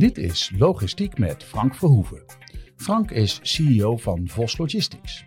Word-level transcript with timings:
Dit 0.00 0.18
is 0.18 0.52
Logistiek 0.58 1.18
met 1.18 1.44
Frank 1.44 1.74
Verhoeven. 1.74 2.22
Frank 2.76 3.10
is 3.10 3.38
CEO 3.42 3.96
van 3.96 4.28
Vos 4.28 4.58
Logistics. 4.58 5.24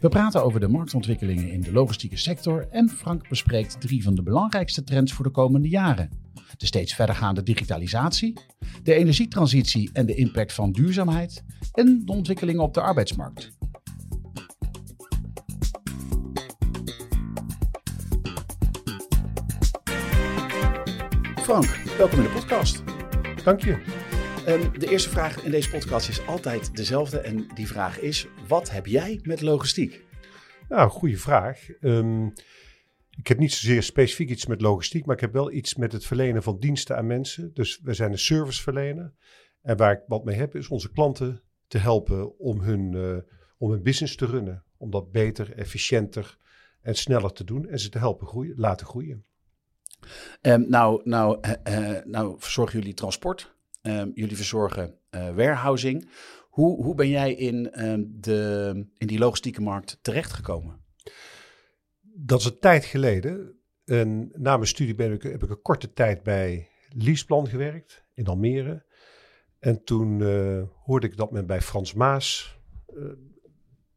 We 0.00 0.08
praten 0.08 0.44
over 0.44 0.60
de 0.60 0.68
marktontwikkelingen 0.68 1.50
in 1.50 1.60
de 1.60 1.72
logistieke 1.72 2.16
sector 2.16 2.68
en 2.70 2.88
Frank 2.88 3.28
bespreekt 3.28 3.80
drie 3.80 4.02
van 4.02 4.14
de 4.14 4.22
belangrijkste 4.22 4.84
trends 4.84 5.12
voor 5.12 5.24
de 5.24 5.30
komende 5.30 5.68
jaren. 5.68 6.10
De 6.56 6.66
steeds 6.66 6.94
verdergaande 6.94 7.42
digitalisatie, 7.42 8.40
de 8.82 8.94
energietransitie 8.94 9.90
en 9.92 10.06
de 10.06 10.14
impact 10.14 10.52
van 10.52 10.72
duurzaamheid 10.72 11.44
en 11.72 12.02
de 12.04 12.12
ontwikkelingen 12.12 12.62
op 12.62 12.74
de 12.74 12.80
arbeidsmarkt. 12.80 13.52
Frank, 21.34 21.66
welkom 21.98 22.18
in 22.18 22.24
de 22.24 22.32
podcast. 22.34 22.82
Dank 23.44 23.64
je. 23.64 23.97
Um, 24.48 24.78
de 24.78 24.90
eerste 24.90 25.08
vraag 25.08 25.44
in 25.44 25.50
deze 25.50 25.70
podcast 25.70 26.08
is 26.08 26.26
altijd 26.26 26.76
dezelfde. 26.76 27.20
En 27.20 27.46
die 27.54 27.66
vraag 27.66 28.00
is: 28.00 28.26
wat 28.46 28.70
heb 28.70 28.86
jij 28.86 29.20
met 29.22 29.40
logistiek? 29.40 30.04
Nou, 30.68 30.90
goede 30.90 31.16
vraag. 31.16 31.68
Um, 31.80 32.32
ik 33.10 33.26
heb 33.26 33.38
niet 33.38 33.52
zozeer 33.52 33.82
specifiek 33.82 34.30
iets 34.30 34.46
met 34.46 34.60
logistiek, 34.60 35.06
maar 35.06 35.14
ik 35.14 35.20
heb 35.20 35.32
wel 35.32 35.52
iets 35.52 35.74
met 35.74 35.92
het 35.92 36.06
verlenen 36.06 36.42
van 36.42 36.58
diensten 36.58 36.96
aan 36.96 37.06
mensen. 37.06 37.50
Dus 37.54 37.80
we 37.82 37.94
zijn 37.94 38.12
een 38.12 38.18
serviceverlener. 38.18 39.12
En 39.62 39.76
waar 39.76 39.92
ik 39.92 40.02
wat 40.06 40.24
mee 40.24 40.36
heb, 40.36 40.54
is 40.56 40.68
onze 40.68 40.92
klanten 40.92 41.42
te 41.66 41.78
helpen 41.78 42.38
om 42.38 42.60
hun, 42.60 42.92
uh, 42.92 43.16
om 43.58 43.70
hun 43.70 43.82
business 43.82 44.16
te 44.16 44.26
runnen. 44.26 44.64
Om 44.76 44.90
dat 44.90 45.12
beter, 45.12 45.52
efficiënter 45.56 46.38
en 46.80 46.94
sneller 46.94 47.32
te 47.32 47.44
doen. 47.44 47.68
En 47.68 47.78
ze 47.78 47.88
te 47.88 47.98
helpen 47.98 48.26
groeien, 48.26 48.54
laten 48.56 48.86
groeien. 48.86 49.24
Um, 50.42 50.68
nou, 50.68 51.00
nou, 51.04 51.40
uh, 51.68 51.98
nou 52.04 52.36
verzorgen 52.38 52.78
jullie 52.78 52.94
transport. 52.94 53.56
Um, 53.88 54.10
jullie 54.14 54.36
verzorgen 54.36 54.94
uh, 55.10 55.34
warehousing. 55.34 56.10
Hoe, 56.48 56.84
hoe 56.84 56.94
ben 56.94 57.08
jij 57.08 57.32
in, 57.34 57.84
um, 57.88 58.16
de, 58.20 58.86
in 58.96 59.06
die 59.06 59.18
logistieke 59.18 59.60
markt 59.60 59.98
terechtgekomen? 60.02 60.80
Dat 62.02 62.40
is 62.40 62.44
een 62.44 62.58
tijd 62.58 62.84
geleden. 62.84 63.60
En 63.84 64.30
na 64.32 64.56
mijn 64.56 64.68
studie 64.68 64.94
ben 64.94 65.12
ik, 65.12 65.22
heb 65.22 65.42
ik 65.42 65.50
een 65.50 65.62
korte 65.62 65.92
tijd 65.92 66.22
bij 66.22 66.68
Leaseplan 66.88 67.48
gewerkt 67.48 68.04
in 68.14 68.26
Almere. 68.26 68.86
En 69.58 69.84
toen 69.84 70.20
uh, 70.20 70.62
hoorde 70.84 71.06
ik 71.06 71.16
dat 71.16 71.30
men 71.30 71.46
bij 71.46 71.60
Frans 71.60 71.94
Maas 71.94 72.58
uh, 72.94 73.12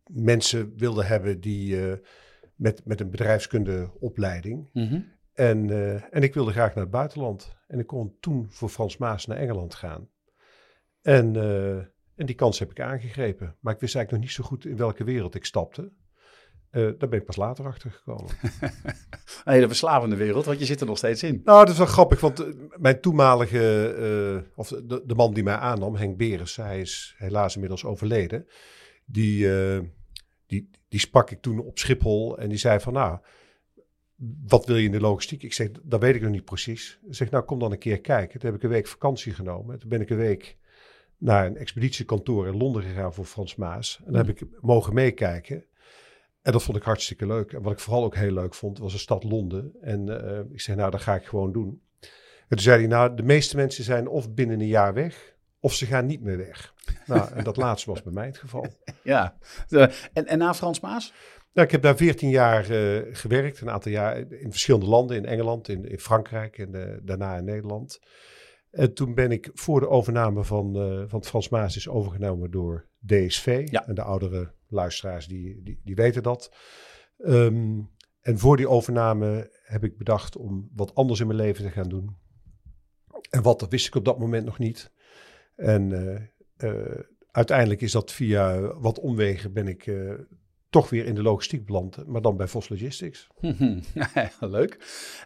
mensen 0.06 0.74
wilde 0.78 1.04
hebben 1.04 1.40
die 1.40 1.76
uh, 1.76 1.94
met, 2.56 2.86
met 2.86 3.00
een 3.00 3.10
bedrijfskundeopleiding. 3.10 4.70
Mm 4.74 4.88
-hmm. 4.88 5.12
En, 5.42 5.68
uh, 5.68 5.94
en 5.94 6.24
ik 6.24 6.34
wilde 6.34 6.52
graag 6.52 6.74
naar 6.74 6.84
het 6.84 6.94
buitenland. 6.94 7.56
En 7.68 7.80
ik 7.80 7.88
kon 7.88 8.18
toen 8.20 8.48
voor 8.50 8.70
Frans 8.70 8.98
Maas 8.98 9.26
naar 9.26 9.38
Engeland 9.38 9.76
gaan. 9.76 10.10
En, 11.02 11.34
uh, 11.34 11.76
en 12.16 12.26
die 12.26 12.36
kans 12.36 12.60
heb 12.60 12.72
ik 12.72 12.80
aangegrepen. 12.80 13.56
Maar 13.60 13.74
ik 13.74 13.80
wist 13.80 13.96
eigenlijk 13.96 14.12
nog 14.12 14.20
niet 14.20 14.32
zo 14.32 14.50
goed 14.50 14.66
in 14.66 14.78
welke 14.78 15.04
wereld 15.04 15.36
ik 15.36 15.46
stapte. 15.46 15.82
Uh, 16.72 16.92
daar 16.98 17.10
ben 17.10 17.20
ik 17.20 17.26
pas 17.26 17.36
later 17.36 17.66
achter 17.66 17.92
gekomen. 17.92 18.32
Een 19.44 19.54
hele 19.54 19.68
verslavende 19.68 20.16
wereld, 20.16 20.46
want 20.46 20.60
je 20.60 20.66
zit 20.66 20.82
er 20.82 20.86
nog 20.86 20.98
steeds 20.98 21.24
in. 21.24 21.42
Nou, 21.44 21.60
dat 21.60 21.70
is 21.70 21.78
wel 21.78 21.88
grappig, 21.88 22.20
want 22.20 22.46
mijn 22.80 23.02
toenmalige, 23.02 24.46
of 24.56 24.68
de, 24.68 25.04
de, 25.06 25.16
man 25.16 25.34
die 25.34 25.44
mij 25.44 25.56
aannam, 25.56 25.96
Henk 25.96 26.18
Beres, 26.18 26.56
hij 26.56 26.80
is 26.80 27.16
helaas 27.18 27.54
inmiddels 27.54 27.86
overleden. 27.86 28.48
Die, 29.06 29.48
die, 30.46 30.70
die 30.88 31.00
sprak 31.00 31.32
ik 31.32 31.42
toen 31.42 31.60
op 31.60 31.78
Schiphol 31.78 32.38
en 32.38 32.50
die 32.50 32.58
zei 32.58 32.80
van 32.80 32.94
nou 32.94 33.20
wat 34.48 34.66
wil 34.66 34.76
je 34.76 34.86
in 34.86 34.92
de 34.92 35.00
logistiek? 35.00 35.44
Ik 35.44 35.54
zeg, 35.54 35.68
dat 35.84 36.00
weet 36.00 36.16
ik 36.16 36.22
nog 36.22 36.32
niet 36.32 36.46
precies. 36.46 37.00
Ik 37.08 37.16
zeg, 37.16 37.30
nou 37.30 37.44
kom 37.44 37.60
dan 37.60 37.72
een 37.72 37.78
keer 37.78 38.02
kijken. 38.02 38.40
Toen 38.40 38.50
heb 38.50 38.58
ik 38.60 38.64
een 38.64 38.76
week 38.76 38.88
vakantie 38.88 39.34
genomen. 39.34 39.80
Toen 39.80 39.90
ben 39.90 40.02
ik 40.02 40.10
een 40.10 40.18
week 40.18 40.58
naar 41.18 41.46
een 41.46 41.58
expeditiekantoor 41.58 42.48
in 42.48 42.58
Londen 42.58 42.84
gegaan 42.84 43.14
voor 43.14 43.26
Frans 43.26 43.56
Maas. 43.56 44.02
En 44.06 44.14
dan 44.14 44.26
heb 44.26 44.30
ik 44.30 44.48
mogen 44.62 44.94
meekijken. 44.94 45.66
En 46.42 46.52
dat 46.52 46.64
vond 46.64 46.78
ik 46.78 46.84
hartstikke 46.84 47.26
leuk. 47.26 47.54
En 47.54 47.62
wat 47.62 47.72
ik 47.72 47.80
vooral 47.80 48.04
ook 48.04 48.16
heel 48.16 48.32
leuk 48.32 48.54
vond, 48.54 48.78
was 48.78 48.92
de 48.92 48.98
stad 48.98 49.24
Londen. 49.24 49.72
En 49.82 50.08
uh, 50.08 50.54
ik 50.54 50.62
zeg, 50.62 50.76
nou, 50.76 50.92
dat 50.92 51.02
ga 51.02 51.16
ik 51.16 51.26
gewoon 51.26 51.52
doen. 51.52 51.82
En 52.02 52.58
toen 52.58 52.60
zei 52.60 52.80
hij, 52.80 52.88
nou, 52.88 53.16
de 53.16 53.24
meeste 53.24 53.56
mensen 53.56 53.84
zijn 53.84 54.08
of 54.08 54.34
binnen 54.34 54.60
een 54.60 54.68
jaar 54.68 54.94
weg, 54.94 55.36
of 55.60 55.74
ze 55.74 55.86
gaan 55.86 56.06
niet 56.06 56.22
meer 56.22 56.38
weg. 56.38 56.74
nou, 57.06 57.32
en 57.34 57.44
dat 57.44 57.58
laatste 57.66 57.90
was 57.90 58.04
bij 58.04 58.14
mij 58.14 58.26
het 58.26 58.38
geval. 58.38 58.68
Ja, 59.04 59.38
en, 60.14 60.28
en 60.28 60.38
na 60.38 60.54
Frans 60.54 60.80
Maas? 60.80 61.14
Nou, 61.54 61.68
ik 61.68 61.72
heb 61.72 61.82
daar 61.82 61.98
14 61.98 62.30
jaar 62.30 62.72
uh, 62.72 63.02
gewerkt, 63.12 63.62
een 63.62 63.70
aantal 63.70 63.92
jaar 63.92 64.18
in 64.18 64.52
verschillende 64.52 64.86
landen, 64.86 65.18
in 65.18 65.26
Engeland, 65.26 65.68
in, 65.68 65.86
in 65.86 66.00
Frankrijk 66.00 66.58
en 66.58 66.76
uh, 66.76 66.98
daarna 67.04 67.38
in 67.38 67.44
Nederland. 67.44 68.00
En 68.70 68.94
toen 68.94 69.14
ben 69.14 69.32
ik 69.32 69.50
voor 69.54 69.80
de 69.80 69.90
overname 69.90 70.44
van, 70.44 70.78
uh, 70.78 71.04
van 71.08 71.24
Frans 71.24 71.50
Maas 71.50 71.76
is 71.76 71.90
overgenomen 71.90 72.52
door 72.52 72.88
DSV. 73.06 73.68
Ja. 73.72 73.88
En 73.88 73.96
de 73.96 74.02
oudere 74.02 74.54
luisteraars 74.68 75.28
die, 75.28 75.62
die, 75.64 75.82
die 75.84 75.96
weten 75.96 76.24
dat. 76.24 76.56
Um, 77.18 77.90
en 78.22 78.40
voor 78.40 78.58
die 78.58 78.70
overname 78.70 79.60
heb 79.64 79.84
ik 79.84 79.98
bedacht 79.98 80.38
om 80.38 80.70
wat 80.76 80.96
anders 80.96 81.20
in 81.20 81.28
mijn 81.28 81.40
leven 81.40 81.66
te 81.66 81.72
gaan 81.72 81.90
doen. 81.90 82.18
En 83.30 83.42
wat, 83.42 83.60
dat 83.60 83.72
wist 83.72 83.88
ik 83.88 83.96
op 83.96 84.06
dat 84.06 84.20
moment 84.20 84.46
nog 84.46 84.60
niet. 84.60 84.92
En 85.56 86.32
uiteindelijk 87.32 87.82
is 87.82 87.92
dat 87.92 88.12
via 88.12 88.62
wat 88.78 89.00
omwegen 89.00 89.54
ben 89.54 89.68
ik 89.68 89.92
toch 90.72 90.90
weer 90.90 91.06
in 91.06 91.16
de 91.16 91.22
logistiek 91.22 91.66
beland, 91.66 92.08
maar 92.08 92.22
dan 92.22 92.38
bij 92.38 92.48
Vos 92.48 92.70
Logistics. 92.70 93.28
Leuk. 94.40 94.78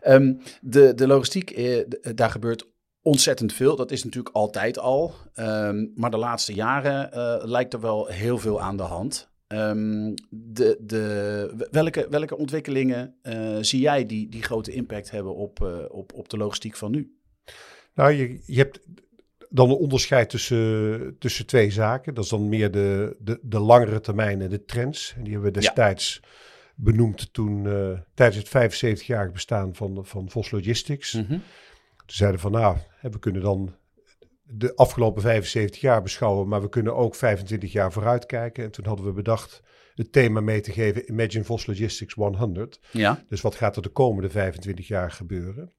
Um, 0.07 0.39
de, 0.61 0.93
de 0.93 1.07
logistiek, 1.07 1.51
eh, 1.51 1.85
daar 2.15 2.29
gebeurt 2.29 2.67
ontzettend 3.01 3.53
veel. 3.53 3.75
Dat 3.75 3.91
is 3.91 4.03
natuurlijk 4.03 4.35
altijd 4.35 4.79
al. 4.79 5.13
Um, 5.35 5.91
maar 5.95 6.11
de 6.11 6.17
laatste 6.17 6.53
jaren 6.53 7.09
uh, 7.13 7.35
lijkt 7.43 7.73
er 7.73 7.79
wel 7.79 8.05
heel 8.05 8.37
veel 8.37 8.61
aan 8.61 8.77
de 8.77 8.83
hand. 8.83 9.29
Um, 9.47 10.13
de, 10.29 10.77
de, 10.81 11.67
welke, 11.71 12.07
welke 12.09 12.37
ontwikkelingen 12.37 13.15
uh, 13.23 13.57
zie 13.61 13.79
jij 13.79 14.05
die, 14.05 14.29
die 14.29 14.43
grote 14.43 14.71
impact 14.71 15.11
hebben 15.11 15.35
op, 15.35 15.59
uh, 15.63 15.77
op, 15.89 16.13
op 16.13 16.29
de 16.29 16.37
logistiek 16.37 16.75
van 16.75 16.91
nu? 16.91 17.17
Nou, 17.93 18.11
je, 18.11 18.41
je 18.45 18.57
hebt 18.57 18.79
dan 19.55 19.69
een 19.69 19.75
onderscheid 19.75 20.29
tussen, 20.29 21.15
tussen 21.19 21.45
twee 21.45 21.71
zaken. 21.71 22.13
Dat 22.13 22.23
is 22.23 22.29
dan 22.29 22.49
meer 22.49 22.71
de, 22.71 23.15
de, 23.19 23.39
de 23.41 23.59
langere 23.59 23.99
termijn 23.99 24.41
en 24.41 24.49
de 24.49 24.65
trends. 24.65 25.13
En 25.17 25.23
die 25.23 25.33
hebben 25.33 25.51
we 25.53 25.59
destijds 25.59 26.19
ja. 26.21 26.29
benoemd 26.75 27.33
toen 27.33 27.65
uh, 27.65 27.99
tijdens 28.13 28.49
het 28.49 28.73
75-jarig 28.73 29.31
bestaan 29.31 29.75
van, 29.75 30.05
van 30.05 30.29
Vos 30.29 30.51
Logistics. 30.51 31.13
Mhm. 31.13 31.23
Mm 31.23 31.29
-hmm. 31.29 31.41
Toen 31.95 32.15
zeiden 32.15 32.39
van 32.39 32.51
nou, 32.51 32.77
we 33.01 33.19
kunnen 33.19 33.41
dan 33.41 33.75
de 34.43 34.75
afgelopen 34.75 35.21
75 35.21 35.81
jaar 35.81 36.01
beschouwen, 36.01 36.47
maar 36.47 36.61
we 36.61 36.69
kunnen 36.69 36.95
ook 36.95 37.15
25 37.15 37.71
jaar 37.71 37.91
vooruitkijken. 37.91 38.63
En 38.63 38.71
toen 38.71 38.85
hadden 38.85 39.05
we 39.05 39.11
bedacht 39.11 39.61
het 39.95 40.11
thema 40.11 40.39
mee 40.39 40.61
te 40.61 40.71
geven 40.71 41.09
Imagine 41.09 41.43
Vos 41.43 41.65
Logistics 41.65 42.13
100. 42.13 42.79
Ja. 42.91 43.23
Dus 43.27 43.41
wat 43.41 43.55
gaat 43.55 43.75
er 43.75 43.81
de 43.81 43.89
komende 43.89 44.29
25 44.29 44.87
jaar 44.87 45.11
gebeuren? 45.11 45.73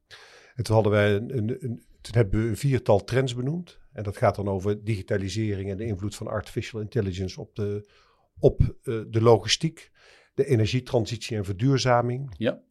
En 0.56 0.64
toen 0.64 0.74
hadden 0.74 0.92
wij 0.92 1.14
een, 1.14 1.36
een, 1.36 1.64
een 1.64 1.84
toen 2.06 2.14
hebben 2.14 2.42
we 2.42 2.48
een 2.48 2.56
viertal 2.56 3.04
trends 3.04 3.34
benoemd. 3.34 3.78
En 3.92 4.02
dat 4.02 4.16
gaat 4.16 4.34
dan 4.34 4.48
over 4.48 4.84
digitalisering 4.84 5.70
en 5.70 5.76
de 5.76 5.84
invloed 5.84 6.14
van 6.14 6.26
artificial 6.26 6.80
intelligence 6.80 7.40
op 7.40 7.54
de, 7.54 7.90
op, 8.38 8.60
uh, 8.60 9.04
de 9.08 9.20
logistiek, 9.22 9.90
de 10.34 10.46
energietransitie 10.46 11.36
en 11.36 11.44
verduurzaming. 11.44 12.34
Ja. 12.36 12.62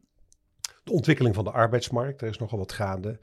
De 0.84 0.92
ontwikkeling 0.92 1.36
van 1.36 1.44
de 1.44 1.52
arbeidsmarkt, 1.52 2.20
daar 2.20 2.30
is 2.30 2.38
nogal 2.38 2.58
wat 2.58 2.72
gaande. 2.72 3.20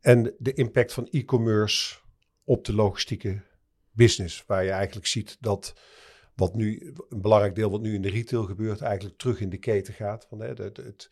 En 0.00 0.34
de 0.38 0.52
impact 0.52 0.92
van 0.92 1.08
e-commerce 1.10 1.98
op 2.44 2.64
de 2.64 2.74
logistieke 2.74 3.42
business. 3.90 4.44
Waar 4.46 4.64
je 4.64 4.70
eigenlijk 4.70 5.06
ziet 5.06 5.36
dat 5.40 5.80
wat 6.34 6.54
nu, 6.54 6.94
een 7.08 7.20
belangrijk 7.20 7.54
deel 7.54 7.70
wat 7.70 7.80
nu 7.80 7.94
in 7.94 8.02
de 8.02 8.10
retail 8.10 8.44
gebeurt, 8.44 8.80
eigenlijk 8.80 9.18
terug 9.18 9.40
in 9.40 9.50
de 9.50 9.58
keten 9.58 9.94
gaat. 9.94 10.26
Van, 10.28 10.40
hè, 10.40 10.48
het, 10.48 10.76
het, 10.76 11.10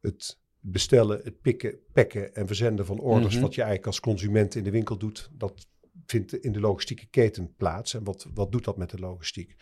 het 0.00 0.42
bestellen, 0.66 1.20
het 1.24 1.40
pikken, 1.40 1.78
pakken 1.92 2.34
en 2.34 2.46
verzenden 2.46 2.86
van 2.86 2.98
orders, 2.98 3.34
Mhm. 3.34 3.42
wat 3.42 3.54
je 3.54 3.60
eigenlijk 3.60 3.90
als 3.90 4.00
consument 4.00 4.54
in 4.54 4.64
de 4.64 4.70
winkel 4.70 4.96
doet, 4.96 5.30
dat 5.32 5.66
vindt 6.06 6.42
in 6.42 6.52
de 6.52 6.60
logistieke 6.60 7.06
keten 7.06 7.54
plaats. 7.56 7.94
En 7.94 8.04
wat, 8.04 8.26
wat 8.34 8.52
doet 8.52 8.64
dat 8.64 8.76
met 8.76 8.90
de 8.90 8.98
logistiek? 8.98 9.56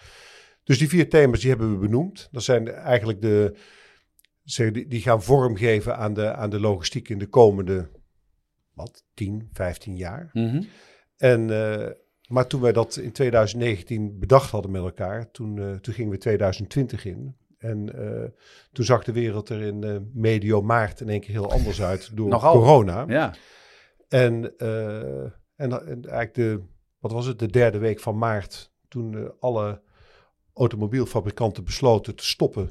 Dus 0.65 0.79
die 0.79 0.89
vier 0.89 1.09
thema's 1.09 1.41
die 1.41 1.49
hebben 1.49 1.73
we 1.73 1.87
benoemd. 1.87 2.29
Dat 2.31 2.43
zijn 2.43 2.69
eigenlijk 2.69 3.21
de, 3.21 3.57
die, 4.73 5.01
gaan 5.01 5.23
vorm 5.23 5.57
geven 5.57 5.97
aan 5.97 6.15
de, 6.15 6.33
aan 6.33 6.51
de 6.51 6.61
logistiek 6.61 7.09
in 7.09 7.19
de 7.19 7.27
komende 7.27 7.91
wat, 8.75 9.05
10, 9.15 9.49
15 9.53 9.97
jaar. 9.97 10.31
Mhm. 10.33 10.63
En, 11.17 11.49
uh, 11.49 11.89
maar 12.27 12.47
toen 12.47 12.61
wij 12.61 12.73
dat 12.73 12.97
in 12.97 13.13
2019 13.13 14.19
bedacht 14.19 14.51
hadden 14.51 14.71
met 14.71 14.83
elkaar, 14.83 15.31
toen, 15.31 15.57
uh, 15.57 15.75
toen 15.75 15.95
gingen 15.95 16.11
we 16.11 16.19
2020 16.19 17.05
in. 17.05 17.37
En 17.63 17.93
uh, 17.95 18.29
toen 18.73 18.85
zag 18.85 19.05
de 19.05 19.13
wereld 19.13 19.49
er 19.49 19.61
in 19.61 20.11
medio 20.15 20.63
maart 20.63 21.01
in 21.01 21.09
één 21.09 21.21
keer 21.21 21.31
heel 21.31 21.51
anders 21.51 21.83
uit 21.83 22.17
door 22.17 22.29
Nogal. 22.37 22.53
corona. 22.53 23.05
Ja. 23.09 23.35
En, 24.09 24.59
en, 24.59 25.87
en, 25.87 26.05
eigenlijk 26.05 26.35
de, 26.35 26.63
wat 26.99 27.13
was 27.13 27.27
het, 27.27 27.39
de 27.39 27.51
derde 27.51 27.79
week 27.79 28.01
van 28.01 28.19
maart, 28.19 28.73
toen 28.89 29.33
alle 29.41 29.83
automobielfabrikanten 30.55 31.65
besloten 31.65 32.15
te 32.15 32.27
stoppen 32.27 32.71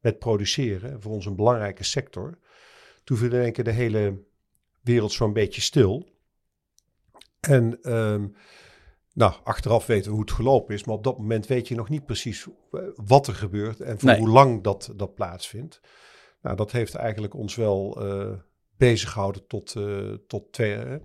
met 0.00 0.18
produceren, 0.18 1.02
voor 1.02 1.12
ons 1.12 1.26
een 1.26 1.36
belangrijke 1.36 1.84
sector. 1.84 2.38
Toen 3.04 3.16
viel 3.16 3.32
in 3.32 3.40
één 3.40 3.52
keer 3.52 3.64
de 3.64 3.70
hele 3.70 4.22
wereld 4.80 5.12
zo'n 5.12 5.32
beetje 5.32 5.60
stil. 5.60 6.08
En 7.40 7.92
um, 7.92 8.34
nou, 9.14 9.34
achteraf 9.44 9.86
weten 9.86 10.04
we 10.04 10.10
hoe 10.10 10.20
het 10.20 10.32
gelopen 10.32 10.74
is, 10.74 10.84
maar 10.84 10.94
op 10.94 11.04
dat 11.04 11.18
moment 11.18 11.46
weet 11.46 11.68
je 11.68 11.74
nog 11.74 11.88
niet 11.88 12.06
precies 12.06 12.46
wat 12.94 13.26
er 13.26 13.34
gebeurt 13.34 13.80
en 13.80 13.98
voor 13.98 14.08
Nee. 14.08 14.18
hoe 14.18 14.28
lang 14.28 14.62
dat, 14.62 14.92
dat 14.96 15.14
plaatsvindt. 15.14 15.80
Nou, 16.42 16.56
dat 16.56 16.72
heeft 16.72 16.94
eigenlijk 16.94 17.34
ons 17.34 17.54
wel 17.54 18.02
eh 18.02 18.32
bezig 18.76 19.10
gehouden 19.10 19.46
tot, 19.46 19.76
eh, 19.76 20.12
tot 20.26 20.52
twee, 20.52 20.74
eh, 20.74 20.96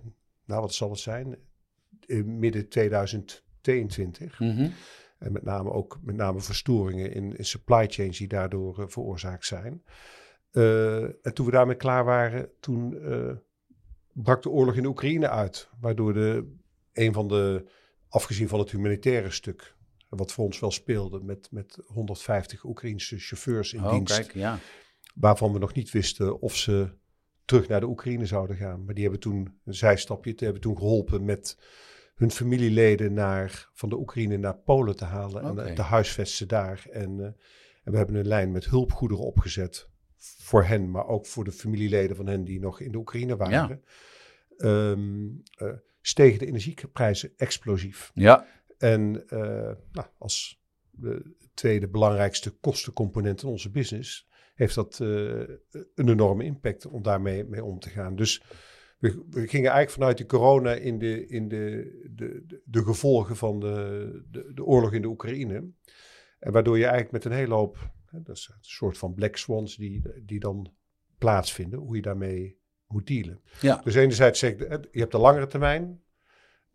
nou 0.44 0.60
wat 0.60 0.74
zal 0.74 0.90
het 0.90 0.98
zijn, 0.98 1.38
in 2.06 2.38
midden 2.38 2.68
2022. 2.68 4.38
Mhm. 4.40 4.70
En 5.18 5.32
met 5.32 5.42
name 5.42 5.72
ook 5.72 5.98
met 6.02 6.16
name 6.16 6.40
verstoringen 6.40 7.12
in, 7.12 7.36
in 7.36 7.44
supply 7.44 7.86
chains 7.88 8.18
die 8.18 8.28
daardoor 8.28 8.78
eh, 8.78 8.84
veroorzaakt 8.88 9.46
zijn. 9.46 9.82
Eh, 10.50 11.02
en 11.02 11.34
toen 11.34 11.46
we 11.46 11.52
daarmee 11.52 11.76
klaar 11.76 12.04
waren, 12.04 12.50
toen 12.60 13.00
eh, 13.00 13.36
brak 14.12 14.42
de 14.42 14.50
oorlog 14.50 14.74
in 14.74 14.82
de 14.82 14.88
Oekraïne 14.88 15.28
uit. 15.28 15.68
Waardoor 15.80 16.12
de, 16.12 16.52
een 16.92 17.12
van 17.12 17.28
de, 17.28 17.70
afgezien 18.10 18.48
van 18.48 18.58
het 18.58 18.70
humanitaire 18.70 19.30
stuk, 19.30 19.76
wat 20.08 20.32
voor 20.32 20.44
ons 20.44 20.60
wel 20.60 20.70
speelde, 20.70 21.20
met, 21.20 21.48
met 21.50 21.78
150 21.86 22.64
Oekraïnse 22.64 23.18
chauffeurs 23.18 23.72
in 23.72 23.84
Oh, 23.84 23.90
dienst. 23.90 24.14
kijk, 24.14 24.34
ja. 24.34 24.58
Waarvan 25.14 25.52
we 25.52 25.58
nog 25.58 25.74
niet 25.74 25.90
wisten 25.90 26.40
of 26.40 26.56
ze 26.56 26.98
terug 27.44 27.68
naar 27.68 27.80
de 27.80 27.86
Oekraïne 27.86 28.26
zouden 28.26 28.56
gaan. 28.56 28.84
Maar 28.84 28.94
die 28.94 29.02
hebben 29.02 29.20
toen 29.20 29.58
een 29.64 29.74
zijstapje, 29.74 30.34
die 30.34 30.44
hebben 30.44 30.62
toen 30.62 30.76
geholpen 30.76 31.24
met 31.24 31.58
hun 32.14 32.30
familieleden 32.30 33.12
naar, 33.12 33.68
van 33.72 33.88
de 33.88 33.98
Oekraïne 33.98 34.36
naar 34.36 34.56
Polen 34.56 34.96
te 34.96 35.04
halen. 35.04 35.66
En 35.66 35.74
te 35.74 35.82
huisvesten 35.82 36.48
daar. 36.48 36.86
En, 36.90 37.20
eh, 37.20 37.26
en 37.82 37.92
we 37.92 37.96
hebben 37.96 38.14
een 38.14 38.26
lijn 38.26 38.52
met 38.52 38.64
hulpgoederen 38.64 39.24
opgezet 39.24 39.88
voor 40.16 40.64
hen, 40.64 40.90
maar 40.90 41.06
ook 41.06 41.26
voor 41.26 41.44
de 41.44 41.52
familieleden 41.52 42.16
van 42.16 42.26
hen 42.26 42.44
die 42.44 42.60
nog 42.60 42.80
in 42.80 42.92
de 42.92 42.98
Oekraïne 42.98 43.36
waren. 43.36 43.82
Ehm, 44.56 45.28
eh, 45.56 45.68
stegen 46.00 46.38
de 46.38 46.46
energieprijzen 46.46 47.32
explosief. 47.36 48.10
Ja, 48.14 48.46
En 48.78 49.28
eh, 49.28 49.72
nou, 49.92 50.06
als 50.18 50.62
de 50.90 51.36
tweede 51.54 51.88
belangrijkste 51.88 52.50
kostencomponent 52.50 53.42
in 53.42 53.48
onze 53.48 53.70
business, 53.70 54.28
heeft 54.54 54.74
dat 54.74 55.00
eh, 55.00 55.08
een 55.94 56.08
enorme 56.08 56.44
impact 56.44 56.86
om 56.86 57.02
daarmee 57.02 57.44
mee 57.44 57.64
om 57.64 57.78
te 57.78 57.88
gaan. 57.88 58.16
Dus 58.16 58.42
we, 58.98 59.08
we 59.30 59.48
gingen 59.48 59.70
eigenlijk 59.70 59.90
vanuit 59.90 60.18
de 60.18 60.26
corona 60.26 60.72
in 60.72 60.98
de, 60.98 61.26
in 61.26 61.48
de, 61.48 61.92
de, 62.14 62.44
de, 62.46 62.62
de 62.64 62.84
gevolgen 62.84 63.36
van 63.36 63.60
de, 63.60 64.26
de, 64.30 64.52
de 64.54 64.64
oorlog 64.64 64.92
in 64.92 65.02
de 65.02 65.08
Oekraïne. 65.08 65.70
En 66.38 66.52
waardoor 66.52 66.78
je 66.78 66.84
eigenlijk 66.84 67.12
met 67.12 67.24
een 67.24 67.38
hele 67.38 67.54
hoop, 67.54 67.90
hè, 68.06 68.22
dat 68.22 68.36
is 68.36 68.50
een 68.52 68.58
soort 68.60 68.98
van 68.98 69.14
black 69.14 69.36
swans 69.36 69.76
die, 69.76 70.02
die 70.24 70.40
dan 70.40 70.74
plaatsvinden, 71.18 71.78
hoe 71.78 71.96
je 71.96 72.02
daarmee 72.02 72.59
moet 72.92 73.06
dealen. 73.06 73.40
ja. 73.60 73.80
Dus 73.84 73.94
enerzijds 73.94 74.38
zeg 74.38 74.50
ik, 74.50 74.60
eh, 74.60 74.78
je 74.90 75.00
hebt 75.00 75.12
de 75.12 75.18
langere 75.18 75.46
termijn 75.46 76.00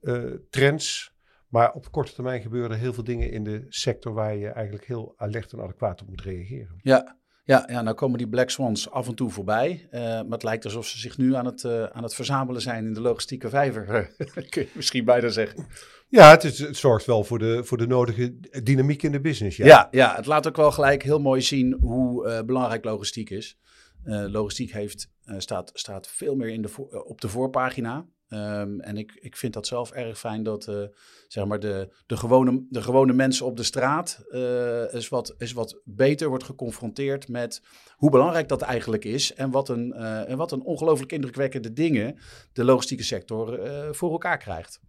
eh, 0.02 0.24
trends, 0.50 1.14
maar 1.48 1.74
op 1.74 1.92
korte 1.92 2.14
termijn 2.14 2.42
gebeuren 2.42 2.72
er 2.72 2.78
heel 2.78 2.94
veel 2.94 3.04
dingen 3.04 3.32
in 3.32 3.44
de 3.44 3.66
sector 3.70 4.14
waar 4.14 4.36
je 4.36 4.48
eigenlijk 4.48 4.86
heel 4.86 5.14
alert 5.18 5.54
en 5.54 5.62
adequaat 5.62 6.02
op 6.02 6.08
moet 6.08 6.22
reageren. 6.22 6.80
Ja, 6.82 7.18
ja, 7.44 7.66
ja, 7.72 7.82
nou 7.82 7.96
komen 7.96 8.18
die 8.18 8.28
Black 8.28 8.50
Swans 8.50 8.90
af 8.90 9.08
en 9.08 9.16
toe 9.16 9.30
voorbij. 9.30 9.88
eh, 9.92 10.02
maar 10.02 10.26
het 10.30 10.44
lijkt 10.44 10.66
alsof 10.66 10.88
ze 10.88 11.00
zich 11.00 11.18
nu 11.18 11.36
aan 11.36 11.46
het, 11.46 11.66
aan 11.66 12.04
het 12.04 12.16
verzamelen 12.16 12.62
zijn 12.62 12.86
in 12.86 12.94
de 12.94 13.02
logistieke 13.02 13.50
vijver. 13.50 14.12
Kun 14.50 14.62
je 14.62 14.70
misschien 14.74 15.06
bijna 15.06 15.30
zeggen. 15.30 15.66
Ja, 16.08 16.30
het, 16.30 16.44
is, 16.44 16.60
het 16.60 16.78
zorgt 16.78 17.06
wel 17.06 17.24
voor 17.24 17.40
de, 17.40 17.64
voor 17.64 17.78
de 17.78 17.88
nodige 17.88 18.40
dynamiek 18.64 19.04
in 19.04 19.12
de 19.12 19.22
business. 19.22 19.58
Ja, 19.58 19.66
Ja. 19.66 19.88
Ja, 19.92 20.16
het 20.16 20.26
laat 20.26 20.48
ook 20.48 20.56
wel 20.56 20.72
gelijk 20.72 21.04
heel 21.04 21.20
mooi 21.20 21.42
zien 21.42 21.78
hoe 21.82 22.44
belangrijk 22.46 22.84
logistiek 22.86 23.30
is. 23.30 23.58
Logistiek 24.06 24.72
heeft, 24.72 25.10
staat, 25.38 25.72
staat 25.74 26.08
veel 26.08 26.36
meer 26.36 26.50
in 26.50 26.62
de 26.62 26.68
voor- 26.68 26.92
eh, 26.94 27.06
op 27.06 27.22
de 27.22 27.30
voorpagina. 27.30 28.06
Ehm, 28.28 28.80
en 28.80 28.98
ik, 28.98 29.12
ik 29.20 29.36
vind 29.38 29.54
dat 29.54 29.68
zelf 29.68 29.92
erg 29.92 30.20
fijn 30.20 30.44
dat 30.44 30.68
eh, 30.68 30.84
zeg 31.28 31.46
maar 31.46 31.60
de, 31.60 31.96
de, 32.06 32.18
gewone, 32.18 32.66
de 32.70 32.82
gewone 32.82 33.14
mensen 33.14 33.46
op 33.46 33.58
de 33.58 33.64
straat 33.64 34.24
eh, 34.30 34.94
is, 34.94 35.10
wat, 35.10 35.36
is 35.38 35.52
wat 35.52 35.82
beter 35.84 36.28
wordt 36.28 36.44
geconfronteerd 36.44 37.28
met 37.28 37.62
hoe 37.96 38.10
belangrijk 38.10 38.48
dat 38.48 38.62
eigenlijk 38.62 39.06
is. 39.06 39.34
En 39.34 39.52
wat 39.52 39.70
een, 39.70 39.94
eh, 39.94 40.30
en 40.30 40.38
wat 40.38 40.52
een 40.52 40.62
ongelooflijk 40.64 41.12
indrukwekkende 41.12 41.74
dingen 41.74 42.20
de 42.54 42.64
logistieke 42.64 43.04
sector 43.04 43.60
eh, 43.60 43.88
voor 43.94 44.12
elkaar 44.12 44.38
krijgt. 44.38 44.80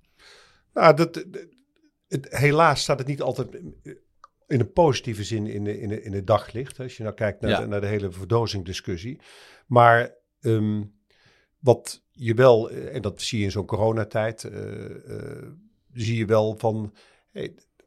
Nou, 0.73 0.97
dat, 0.97 1.15
dat- 1.15 1.47
het, 2.06 2.27
helaas 2.37 2.83
staat 2.83 2.99
het 2.99 3.09
niet 3.09 3.23
altijd 3.23 3.55
in 4.47 4.61
een 4.61 4.73
positieve 4.73 5.25
zin 5.25 5.47
in, 5.47 5.65
de, 5.65 5.81
in, 5.81 5.88
de, 5.88 6.03
in 6.03 6.12
het 6.12 6.27
daglicht. 6.27 6.81
Als 6.81 6.97
je 6.97 7.03
nou 7.03 7.15
kijkt 7.15 7.41
naar, 7.41 7.50
Ja. 7.50 7.61
de, 7.61 7.67
naar 7.67 7.81
de 7.81 7.87
hele 7.87 8.11
verdozingdiscussie. 8.11 9.21
Maar 9.67 10.15
ehm, 10.46 10.82
wat 11.58 12.04
je 12.10 12.34
wel, 12.34 12.70
eh, 12.70 12.94
en 12.94 13.02
dat 13.02 13.22
zie 13.22 13.38
je 13.38 13.44
in 13.44 13.50
zo'n 13.50 13.66
coronatijd, 13.66 14.44
eh, 14.44 15.48
zie 15.93 16.16
je 16.16 16.26
wel 16.26 16.58
van 16.58 16.94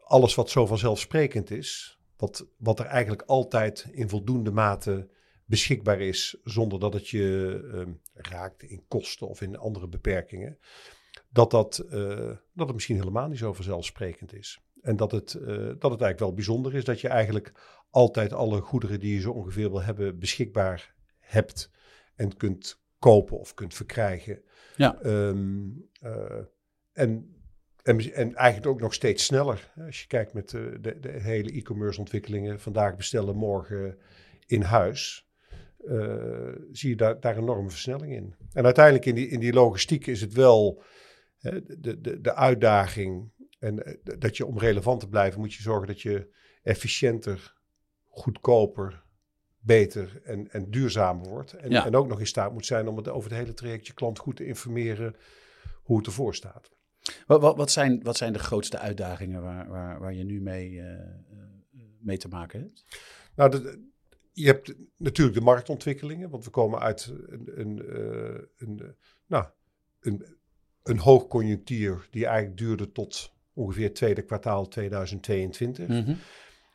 alles 0.03 0.35
wat 0.35 0.49
zo 0.49 0.65
vanzelfsprekend 0.65 1.51
is, 1.51 1.99
wat, 2.17 2.47
wat 2.57 2.79
er 2.79 2.85
eigenlijk 2.85 3.21
altijd 3.21 3.87
in 3.91 4.09
voldoende 4.09 4.51
mate 4.51 5.09
beschikbaar 5.45 6.01
is, 6.01 6.37
zonder 6.43 6.79
dat 6.79 6.93
het 6.93 7.07
je 7.07 7.59
ehm, 7.73 7.91
raakt 8.13 8.63
in 8.63 8.83
kosten 8.87 9.27
of 9.27 9.41
in 9.41 9.57
andere 9.57 9.87
beperkingen 9.87 10.59
dat, 11.31 11.51
dat, 11.51 11.85
dat 12.53 12.67
het 12.67 12.73
misschien 12.73 12.95
helemaal 12.95 13.27
niet 13.27 13.37
zo 13.37 13.53
vanzelfsprekend 13.53 14.33
is. 14.33 14.59
En 14.81 14.95
dat 14.95 15.11
het, 15.11 15.31
dat 15.31 15.91
het 15.91 16.01
eigenlijk 16.01 16.19
wel 16.19 16.33
bijzonder 16.33 16.75
is 16.75 16.83
dat 16.83 17.01
je 17.01 17.07
eigenlijk 17.07 17.53
altijd 17.89 18.33
alle 18.33 18.61
goederen 18.61 18.99
die 18.99 19.13
je 19.13 19.19
zo 19.19 19.31
ongeveer 19.31 19.69
wil 19.69 19.81
hebben 19.81 20.19
beschikbaar 20.19 20.95
hebt 21.19 21.69
en 22.19 22.37
kunt 22.37 22.81
kopen 22.99 23.39
of 23.39 23.53
kunt 23.53 23.73
verkrijgen. 23.73 24.41
Ja. 24.75 25.01
Ehm, 25.01 25.67
eh, 26.01 26.41
en, 26.93 27.35
en, 27.83 28.13
en 28.13 28.35
eigenlijk 28.35 28.67
ook 28.67 28.81
nog 28.81 28.93
steeds 28.93 29.25
sneller. 29.25 29.71
Als 29.85 30.01
je 30.01 30.07
kijkt 30.07 30.33
met 30.33 30.53
eh, 30.53 30.61
de, 30.81 30.99
de 30.99 31.11
hele 31.11 31.51
e-commerce 31.51 31.99
ontwikkelingen, 31.99 32.59
vandaag 32.59 32.95
bestellen, 32.95 33.35
morgen 33.35 33.97
in 34.45 34.61
huis. 34.61 35.27
eh, 35.87 36.55
zie 36.71 36.89
je 36.89 36.95
daar, 36.95 37.19
daar 37.19 37.37
een 37.37 37.41
enorme 37.41 37.69
versnelling 37.69 38.13
in. 38.13 38.35
En 38.53 38.65
uiteindelijk 38.65 39.05
in 39.05 39.15
die, 39.15 39.27
in 39.27 39.39
die 39.39 39.53
logistiek 39.53 40.07
is 40.07 40.21
het 40.21 40.33
wel 40.33 40.83
hè, 41.37 41.61
de, 41.79 42.01
de, 42.01 42.21
de 42.21 42.35
uitdaging. 42.35 43.31
En 43.59 43.99
dat 44.17 44.37
je 44.37 44.45
om 44.45 44.59
relevant 44.59 44.99
te 44.99 45.07
blijven, 45.09 45.39
moet 45.39 45.53
je 45.53 45.61
zorgen 45.61 45.87
dat 45.87 46.01
je 46.01 46.33
efficiënter, 46.63 47.55
goedkoper, 48.07 49.03
beter 49.59 50.21
en, 50.23 50.51
en 50.51 50.71
duurzamer 50.71 51.29
wordt. 51.29 51.53
En, 51.53 51.69
Ja. 51.71 51.85
en 51.85 51.95
ook 51.95 52.07
nog 52.07 52.19
in 52.19 52.27
staat 52.27 52.53
moet 52.53 52.65
zijn 52.65 52.87
om 52.87 52.97
het 52.97 53.07
over 53.07 53.29
het 53.29 53.39
hele 53.39 53.53
traject 53.53 53.87
je 53.87 53.93
klant 53.93 54.19
goed 54.19 54.35
te 54.35 54.45
informeren 54.45 55.15
hoe 55.83 55.97
het 55.97 56.05
ervoor 56.05 56.35
staat. 56.35 56.69
Wat, 57.27 57.41
wat, 57.41 57.57
wat, 57.57 57.71
zijn, 57.71 58.03
wat 58.03 58.17
zijn 58.17 58.33
de 58.33 58.39
grootste 58.39 58.77
uitdagingen 58.77 59.41
waar, 59.41 59.67
waar, 59.69 59.99
waar 59.99 60.13
je 60.13 60.23
nu 60.23 60.41
mee, 60.41 60.79
eh, 60.79 60.93
eh, 60.93 61.07
mee 61.99 62.17
te 62.17 62.27
maken 62.27 62.59
hebt? 62.59 62.85
Nou, 63.35 63.51
de- 63.51 63.87
je 64.31 64.45
hebt 64.45 64.73
natuurlijk 64.97 65.37
de 65.37 65.43
marktontwikkelingen, 65.43 66.29
want 66.29 66.43
we 66.45 66.49
komen 66.49 66.79
uit 66.79 67.13
een, 67.27 67.51
een, 67.59 67.87
eh, 67.87 68.41
een, 68.57 68.95
nou, 69.27 69.45
een, 69.99 70.25
een 70.83 70.99
hoogconjunctuur 70.99 72.07
die 72.11 72.25
eigenlijk 72.25 72.57
duurde 72.57 72.91
tot 72.91 73.33
ongeveer 73.53 73.93
tweede 73.93 74.21
kwartaal 74.21 74.67
2022. 74.67 75.87
Mhm. 75.87 76.13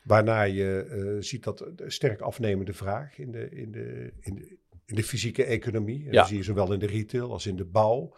Waarna 0.05 0.41
je 0.41 0.85
eh, 0.89 1.21
ziet 1.23 1.43
dat 1.43 1.57
de 1.75 1.89
sterk 1.89 2.21
afnemende 2.21 2.73
vraag 2.73 3.17
in 3.17 3.31
de, 3.31 3.49
in 3.49 3.71
de, 3.71 4.11
in 4.19 4.35
de, 4.35 4.57
in 4.85 4.95
de 4.95 5.03
fysieke 5.03 5.43
economie. 5.43 5.99
En 6.05 6.11
Ja. 6.11 6.19
Dat 6.19 6.27
zie 6.27 6.37
je 6.37 6.43
zowel 6.43 6.73
in 6.73 6.79
de 6.79 6.85
retail 6.85 7.31
als 7.31 7.45
in 7.45 7.55
de 7.55 7.65
bouw. 7.65 8.15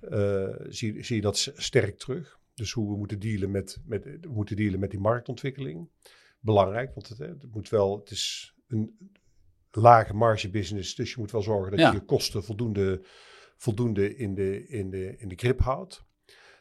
eh, 0.00 0.54
zie, 0.68 1.02
zie 1.04 1.16
je 1.16 1.22
dat 1.22 1.52
sterk 1.54 1.98
terug. 1.98 2.38
Dus 2.54 2.72
hoe 2.72 2.90
we 2.90 2.96
moeten 2.96 3.18
dealen 3.20 3.50
met, 3.50 3.80
met, 3.86 4.04
we 4.04 4.28
moeten 4.32 4.56
dealen 4.56 4.80
met 4.80 4.90
die 4.90 5.00
marktontwikkeling. 5.00 5.88
Belangrijk, 6.40 6.94
want 6.94 7.08
het, 7.08 7.18
het 7.18 7.52
moet 7.52 7.68
wel, 7.68 7.98
het 7.98 8.10
is 8.10 8.54
een 8.68 9.12
lage 9.70 10.14
marge 10.14 10.50
business. 10.50 10.94
Dus 10.94 11.10
je 11.10 11.16
moet 11.18 11.30
wel 11.30 11.42
zorgen 11.42 11.70
dat 11.70 11.80
Ja. 11.80 11.90
je 11.90 11.96
je 11.96 12.04
kosten 12.04 12.44
voldoende, 12.44 13.02
voldoende 13.56 14.16
in, 14.16 14.34
de, 14.34 14.66
in, 14.66 14.90
de, 14.90 15.16
in 15.18 15.28
de 15.28 15.36
grip 15.36 15.60
houdt. 15.60 16.04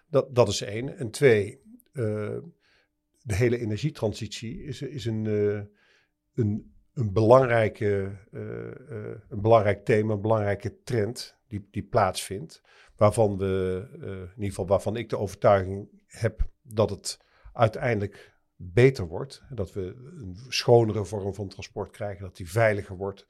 Dat, 0.10 0.36
dat 0.36 0.48
is 0.48 0.62
één. 0.62 0.98
En 0.98 1.10
twee, 1.12 1.62
eh, 1.92 2.38
de 3.24 3.36
hele 3.36 3.60
energietransitie 3.60 4.64
is, 4.64 4.82
is 4.82 5.06
een, 5.06 5.28
eh, 5.28 5.62
een 6.34 6.74
een, 6.94 7.14
belangrijke, 7.14 8.20
een 9.30 9.42
belangrijk 9.42 9.86
thema, 9.86 10.14
een 10.14 10.22
belangrijke 10.22 10.82
trend 10.84 11.38
die, 11.48 11.68
die 11.72 11.84
plaatsvindt. 11.84 12.62
Waarvan 12.96 13.38
we, 13.38 13.86
in 14.02 14.34
ieder 14.36 14.50
geval 14.50 14.68
waarvan 14.68 14.96
ik 14.96 15.10
de 15.10 15.18
overtuiging 15.18 15.90
heb 16.08 16.50
dat 16.62 16.90
het 16.90 17.20
uiteindelijk 17.54 18.34
beter 18.56 19.08
wordt. 19.08 19.44
Dat 19.50 19.74
we 19.74 19.82
een 19.82 20.38
schonere 20.48 21.06
vorm 21.06 21.34
van 21.34 21.48
transport 21.48 21.92
krijgen, 21.92 22.24
dat 22.24 22.36
die 22.36 22.52
veiliger 22.52 22.96
wordt, 22.96 23.28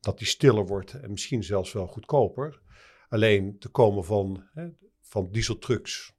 dat 0.00 0.18
die 0.18 0.26
stiller 0.26 0.66
wordt 0.66 1.00
en 1.00 1.10
misschien 1.10 1.44
zelfs 1.44 1.72
wel 1.72 1.86
goedkoper. 1.86 2.60
Alleen 3.08 3.58
te 3.58 3.68
komen 3.68 4.04
van, 4.04 4.48
hè, 4.52 4.68
van 5.00 5.30
dieseltrucks 5.30 6.16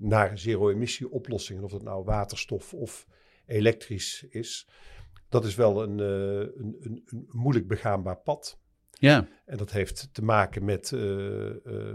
naar 0.00 0.38
zero-emissie 0.38 1.10
oplossingen, 1.10 1.64
of 1.64 1.72
het 1.72 1.82
nou 1.82 2.04
waterstof 2.04 2.74
of 2.74 3.06
elektrisch 3.46 4.22
is, 4.22 4.68
dat 5.28 5.44
is 5.44 5.54
wel 5.54 5.82
een, 5.82 5.98
uh, 5.98 6.38
een, 6.38 6.76
een, 6.80 7.02
een, 7.04 7.26
moeilijk 7.28 7.66
begaanbaar 7.66 8.16
pad. 8.16 8.58
Ja. 8.90 9.28
En 9.46 9.56
dat 9.56 9.70
heeft 9.70 10.08
te 10.12 10.24
maken 10.24 10.64
met, 10.64 10.90
uh, 10.90 11.54
uh, 11.66 11.92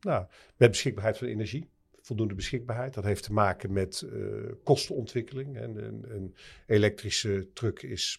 nou, 0.00 0.26
met 0.56 0.70
beschikbaarheid 0.70 1.18
van 1.18 1.26
energie 1.26 1.70
voldoende 2.00 2.34
beschikbaarheid. 2.34 2.94
Dat 2.94 3.04
heeft 3.04 3.22
te 3.22 3.32
maken 3.32 3.72
met 3.72 4.06
kostenontwikkeling. 4.62 5.56
En 5.56 5.76
een, 6.14 6.36
elektrische 6.66 7.50
truck 7.52 7.82
is 7.82 8.18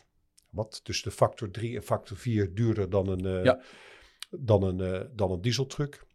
wat 0.50 0.83
tussen 0.83 1.09
de 1.09 1.15
factor 1.15 1.51
3 1.51 1.75
en 1.75 1.83
factor 1.83 2.17
4 2.17 2.53
duurder 2.53 2.89
dan 2.89 3.07
een, 3.07 3.43
ja. 3.43 3.62
dan 4.29 4.63
een, 4.63 5.09
dan 5.15 5.31
een 5.31 5.41
dieseltruck. 5.41 6.05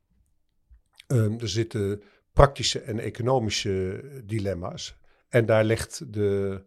Um, 1.06 1.40
er 1.40 1.48
zitten 1.48 2.02
praktische 2.32 2.80
en 2.80 2.98
economische 2.98 4.02
dilemma's. 4.24 4.96
En 5.28 5.46
daar 5.46 5.64
legt 5.64 6.12
de. 6.12 6.64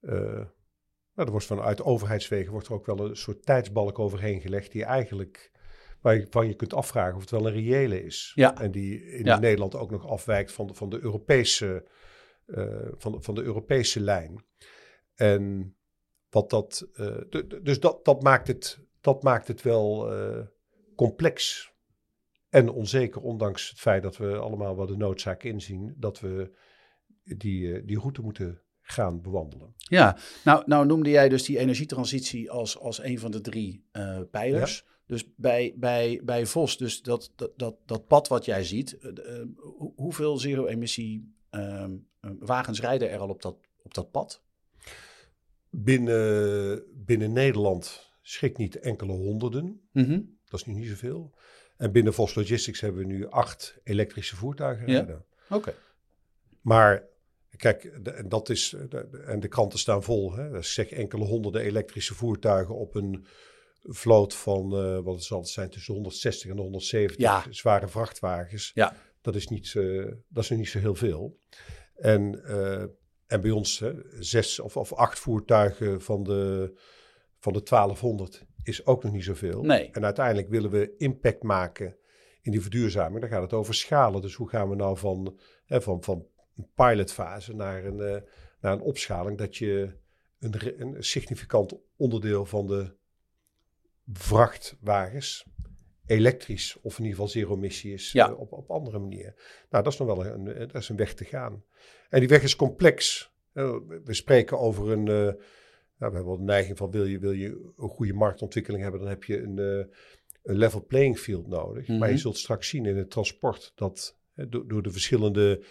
nou, 0.00 1.28
er 1.28 1.30
wordt 1.30 1.46
vanuit 1.46 1.82
overheidswegen 1.82 2.52
wordt 2.52 2.66
er 2.66 2.74
ook 2.74 2.86
wel 2.86 3.00
een 3.00 3.16
soort 3.16 3.44
tijdsbalk 3.44 3.98
overheen 3.98 4.40
gelegd, 4.40 4.72
die 4.72 4.84
eigenlijk 4.84 5.50
waarvan 6.00 6.46
je 6.46 6.54
kunt 6.54 6.74
afvragen 6.74 7.14
of 7.14 7.20
het 7.20 7.30
wel 7.30 7.46
een 7.46 7.52
reële 7.52 8.04
is. 8.04 8.32
Ja. 8.34 8.60
En 8.60 8.70
die 8.70 9.04
in 9.04 9.24
Nederland 9.24 9.74
ook 9.74 9.90
nog 9.90 10.06
afwijkt 10.06 10.52
van 10.52 10.66
de, 10.66 10.74
van 10.74 10.88
de, 10.88 11.00
Europese, 11.00 11.86
uh, 12.46 12.88
van 12.96 13.12
de, 13.12 13.20
van 13.20 13.34
de 13.34 13.42
Europese 13.42 14.00
lijn. 14.00 14.44
En 15.14 15.74
wat 16.30 16.50
dat, 16.50 16.88
uh, 16.94 17.16
dus 17.62 17.80
dat, 17.80 18.04
dat, 18.04 18.22
maakt 18.22 18.46
het, 18.46 18.78
dat 19.00 19.22
maakt 19.22 19.48
het 19.48 19.62
wel 19.62 20.12
uh, 20.12 20.46
complex 20.96 21.70
en 22.48 22.70
onzeker, 22.70 23.22
ondanks 23.22 23.68
het 23.68 23.78
feit 23.78 24.02
dat 24.02 24.16
we 24.16 24.36
allemaal 24.36 24.76
wel 24.76 24.86
de 24.86 24.96
noodzaak 24.96 25.42
inzien 25.42 25.94
dat 25.96 26.20
we 26.20 26.56
die, 27.22 27.84
die 27.84 27.98
route 27.98 28.22
moeten 28.22 28.60
gaan 28.80 29.22
bewandelen. 29.22 29.74
Ja, 29.76 30.16
nou, 30.44 30.62
nou 30.66 30.86
noemde 30.86 31.10
jij 31.10 31.28
dus 31.28 31.44
die 31.44 31.58
energietransitie 31.58 32.50
als, 32.50 32.78
als 32.78 33.02
een 33.02 33.18
van 33.18 33.30
de 33.30 33.40
drie 33.40 33.84
pijlers. 34.30 34.84
Ja. 34.86 34.94
Dus 35.06 35.34
bij, 35.36 35.74
bij, 35.76 36.20
bij 36.24 36.46
Vos, 36.46 36.76
dus 36.76 37.02
dat, 37.02 37.32
dat, 37.36 37.52
dat, 37.58 37.76
dat 37.86 38.06
pad 38.06 38.28
wat 38.28 38.44
jij 38.44 38.64
ziet, 38.64 38.98
uh, 39.02 39.42
hoeveel 39.96 40.38
zero-emissie 40.38 41.34
uh, 41.50 41.84
wagens 42.38 42.80
rijden 42.80 43.10
er 43.10 43.18
al 43.18 43.28
op 43.28 43.42
dat, 43.42 43.56
op 43.82 43.94
dat 43.94 44.10
pad? 44.10 44.42
Binnen, 45.70 46.84
binnen 46.94 47.32
Nederland 47.32 48.12
schrik 48.22 48.56
niet 48.56 48.78
enkele 48.78 49.12
honderden. 49.12 49.88
Mm 49.92 50.04
-hmm. 50.04 50.35
Dat 50.48 50.60
is 50.60 50.66
nu 50.66 50.72
niet 50.72 50.88
zoveel. 50.88 51.34
En 51.76 51.92
binnen 51.92 52.14
Vos 52.14 52.34
Logistics 52.34 52.80
hebben 52.80 53.00
we 53.00 53.12
nu 53.12 53.28
acht 53.28 53.78
elektrische 53.84 54.36
voertuigen 54.36 54.86
rijden. 54.86 55.24
Ja? 55.48 55.56
Oké. 55.56 55.68
Okay. 55.68 55.74
Maar 56.60 57.04
kijk, 57.56 57.84
en 57.84 58.28
dat 58.28 58.48
is, 58.48 58.74
en 59.26 59.40
de 59.40 59.48
kranten 59.48 59.78
staan 59.78 60.02
vol. 60.02 60.34
Hè? 60.34 60.62
Zeg 60.62 60.90
enkele 60.90 61.24
honderden 61.24 61.60
elektrische 61.62 62.14
voertuigen 62.14 62.74
op 62.74 62.94
een 62.94 63.26
vloot 63.82 64.34
van, 64.34 64.64
uh, 64.84 64.98
wat 64.98 65.14
het 65.14 65.24
zal 65.24 65.38
het 65.38 65.48
zijn, 65.48 65.70
tussen 65.70 65.94
160 65.94 66.50
en 66.50 66.56
170 66.56 67.20
ja. 67.20 67.44
zware 67.50 67.88
vrachtwagens. 67.88 68.70
Ja. 68.74 68.96
Dat 69.20 69.34
is 69.34 69.48
niet, 69.48 69.74
uh, 69.74 70.12
dat 70.28 70.42
is 70.42 70.50
niet 70.50 70.68
zo 70.68 70.78
heel 70.78 70.94
veel. 70.94 71.38
En, 71.94 72.40
uh, 72.44 72.82
en 73.26 73.40
bij 73.40 73.50
ons 73.50 73.78
hè, 73.78 73.92
zes 74.18 74.60
of, 74.60 74.76
of 74.76 74.92
acht 74.92 75.18
voertuigen 75.18 76.00
van 76.00 76.22
de, 76.22 76.72
van 77.38 77.52
de 77.52 77.62
1200 77.62 78.44
is 78.66 78.86
ook 78.86 79.02
nog 79.02 79.12
niet 79.12 79.24
zoveel. 79.24 79.62
Nee. 79.62 79.90
En 79.90 80.04
uiteindelijk 80.04 80.48
willen 80.48 80.70
we 80.70 80.94
impact 80.96 81.42
maken 81.42 81.96
in 82.42 82.52
die 82.52 82.60
verduurzaming. 82.60 83.20
Dan 83.20 83.30
gaat 83.30 83.42
het 83.42 83.52
over 83.52 83.74
schalen. 83.74 84.22
Dus 84.22 84.34
hoe 84.34 84.48
gaan 84.48 84.68
we 84.68 84.76
nou 84.76 84.98
van, 84.98 85.38
hè, 85.64 85.82
van, 85.82 86.02
van 86.02 86.26
een 86.56 86.68
pilotfase 86.74 87.54
naar 87.54 87.84
een, 87.84 88.22
naar 88.60 88.72
een 88.72 88.80
opschaling, 88.80 89.38
dat 89.38 89.56
je 89.56 89.92
een, 90.38 90.80
een 90.80 91.04
significant 91.04 91.78
onderdeel 91.96 92.46
van 92.46 92.66
de 92.66 92.94
vrachtwagens 94.12 95.46
elektrisch 96.06 96.76
of 96.82 96.98
in 96.98 97.04
ieder 97.04 97.18
geval 97.18 97.32
zero-emissie 97.32 97.92
is 97.92 98.12
ja. 98.12 98.30
uh, 98.30 98.40
op, 98.40 98.52
op 98.52 98.70
andere 98.70 98.98
manier. 98.98 99.34
Nou, 99.70 99.84
dat 99.84 99.92
is 99.92 99.98
nog 99.98 100.08
wel 100.08 100.26
een, 100.26 100.44
dat 100.44 100.74
is 100.74 100.88
een 100.88 100.96
weg 100.96 101.14
te 101.14 101.24
gaan. 101.24 101.64
En 102.08 102.20
die 102.20 102.28
weg 102.28 102.42
is 102.42 102.56
complex. 102.56 103.30
Uh, 103.54 103.76
we 104.04 104.14
spreken 104.14 104.58
over 104.58 104.90
een, 104.90 105.36
nou, 105.98 106.10
we 106.12 106.16
hebben 106.16 106.26
wel 106.26 106.36
de 106.36 106.52
neiging 106.52 106.76
van 106.76 106.90
wil 106.90 107.04
je, 107.04 107.18
wil 107.18 107.32
je 107.32 107.72
een 107.76 107.88
goede 107.88 108.12
marktontwikkeling 108.12 108.82
hebben, 108.82 109.00
dan 109.00 109.08
heb 109.08 109.24
je 109.24 109.42
een, 109.42 109.58
een 110.42 110.56
level 110.56 110.84
playing 110.86 111.18
field 111.18 111.46
nodig. 111.46 111.88
Mhm. 111.88 111.98
Maar 111.98 112.10
je 112.10 112.18
zult 112.18 112.36
straks 112.36 112.68
zien 112.68 112.86
in 112.86 112.96
het 112.96 113.10
transport 113.10 113.72
dat 113.74 114.18
door, 114.34 114.68
door 114.68 114.82
de 114.82 114.90
verschillende 114.90 115.64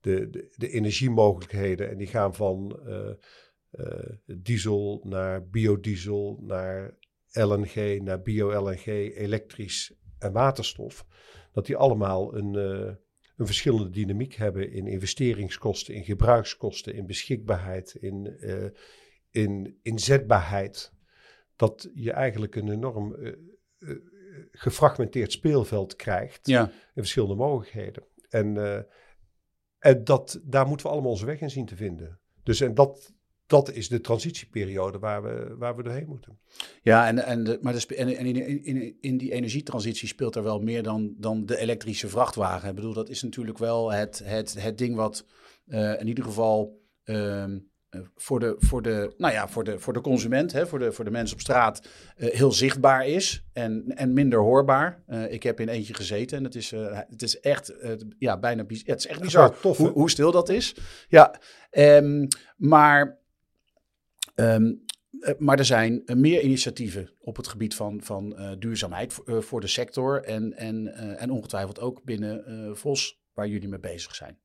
de, 0.00 0.30
de, 0.30 0.52
de 0.56 0.68
energiemogelijkheden 0.68 1.90
en 1.90 1.98
die 1.98 2.06
gaan 2.06 2.34
van 2.34 2.80
diesel 4.26 5.00
naar 5.04 5.48
biodiesel 5.48 6.38
naar 6.42 6.96
LNG 7.32 8.00
naar 8.02 8.22
bio-LNG, 8.22 8.86
elektrisch 9.16 9.94
en 10.18 10.32
waterstof, 10.32 11.06
dat 11.52 11.66
die 11.66 11.76
allemaal 11.76 12.36
een, 12.36 12.54
een 13.36 13.46
verschillende 13.46 13.90
dynamiek 13.90 14.34
hebben 14.34 14.72
in 14.72 14.86
investeringskosten, 14.86 15.94
in 15.94 16.04
gebruikskosten, 16.04 16.94
in 16.94 17.06
beschikbaarheid, 17.06 17.94
in, 17.94 18.36
in 19.32 19.78
inzetbaarheid. 19.82 20.92
Dat 21.56 21.90
je 21.94 22.12
eigenlijk 22.12 22.56
een 22.56 22.70
enorm 22.70 23.16
uh, 23.18 23.34
gefragmenteerd 24.50 25.32
speelveld 25.32 25.96
krijgt 25.96 26.46
ja. 26.46 26.62
in 26.64 26.72
verschillende 26.94 27.34
mogelijkheden. 27.34 28.04
En, 28.28 28.86
en 29.78 30.04
dat, 30.04 30.40
daar 30.44 30.66
moeten 30.66 30.86
we 30.86 30.92
allemaal 30.92 31.10
onze 31.10 31.26
weg 31.26 31.40
in 31.40 31.50
zien 31.50 31.66
te 31.66 31.76
vinden. 31.76 32.20
Dus 32.42 32.60
en 32.60 32.74
dat, 32.74 33.12
dat 33.46 33.72
is 33.72 33.88
de 33.88 34.00
transitieperiode 34.00 34.98
waar 34.98 35.22
we, 35.22 35.54
waar 35.58 35.76
we 35.76 35.82
doorheen 35.82 36.08
moeten. 36.08 36.38
Ja, 36.82 37.06
en, 37.06 37.18
en, 37.18 37.58
maar 37.60 37.72
de, 37.72 37.96
en 37.96 38.08
in, 38.08 38.64
in, 38.64 38.96
in 39.00 39.16
die 39.16 39.32
energietransitie 39.32 40.08
speelt 40.08 40.36
er 40.36 40.42
wel 40.42 40.60
meer 40.60 40.82
dan, 40.82 41.14
dan 41.18 41.46
de 41.46 41.58
elektrische 41.58 42.08
vrachtwagen. 42.08 42.68
Ik 42.68 42.74
bedoel, 42.74 42.94
dat 42.94 43.08
is 43.08 43.22
natuurlijk 43.22 43.58
wel 43.58 43.92
het, 43.92 44.22
het, 44.24 44.62
het 44.62 44.78
ding 44.78 44.96
wat 44.96 45.26
uh, 45.66 46.00
in 46.00 46.06
ieder 46.06 46.24
geval 46.24 46.80
uh, 47.04 47.44
voor, 48.16 48.40
de, 48.40 48.54
voor, 48.58 48.82
de, 48.82 49.14
nou 49.16 49.32
ja, 49.32 49.48
voor, 49.48 49.64
de, 49.64 49.78
voor 49.78 49.92
de 49.92 50.00
consument, 50.00 50.52
hè, 50.52 50.66
voor, 50.66 50.78
de, 50.78 50.92
voor 50.92 51.04
de 51.04 51.10
mensen 51.10 51.36
op 51.36 51.42
straat, 51.42 51.88
uh, 52.16 52.30
heel 52.30 52.52
zichtbaar 52.52 53.06
is 53.06 53.44
en, 53.52 53.84
en 53.96 54.12
minder 54.12 54.38
hoorbaar. 54.38 55.02
Uh, 55.08 55.32
ik 55.32 55.42
heb 55.42 55.60
in 55.60 55.68
eentje 55.68 55.94
gezeten 55.94 56.38
en 56.38 56.44
het 56.44 56.54
is, 56.54 56.70
het 56.70 57.22
is 57.22 57.40
echt 57.40 57.74
ja, 58.18 58.38
bijna 58.38 58.64
ja, 58.68 58.76
het 58.84 58.98
is 58.98 59.06
echt 59.06 59.20
bizar 59.20 59.60
tof, 59.60 59.76
hoe, 59.76 59.88
hoe, 59.88 60.10
stil 60.10 60.32
dat 60.32 60.48
is. 60.48 60.76
Ja, 61.08 61.40
um, 61.70 62.28
maar 62.56 63.20
Um, 64.34 64.84
maar 65.38 65.58
er 65.58 65.64
zijn 65.64 66.02
meer 66.04 66.42
initiatieven 66.42 67.10
op 67.18 67.36
het 67.36 67.48
gebied 67.48 67.74
van, 67.74 68.02
van 68.02 68.56
duurzaamheid 68.58 69.18
uh, 69.24 69.38
voor 69.38 69.60
de 69.60 69.66
sector. 69.66 70.24
En, 70.24 70.52
en, 70.52 70.94
en 71.18 71.30
ongetwijfeld 71.30 71.80
ook 71.80 72.04
binnen 72.04 72.76
VOS, 72.76 73.22
waar 73.34 73.48
jullie 73.48 73.68
mee 73.68 73.80
bezig 73.80 74.14
zijn. 74.14 74.38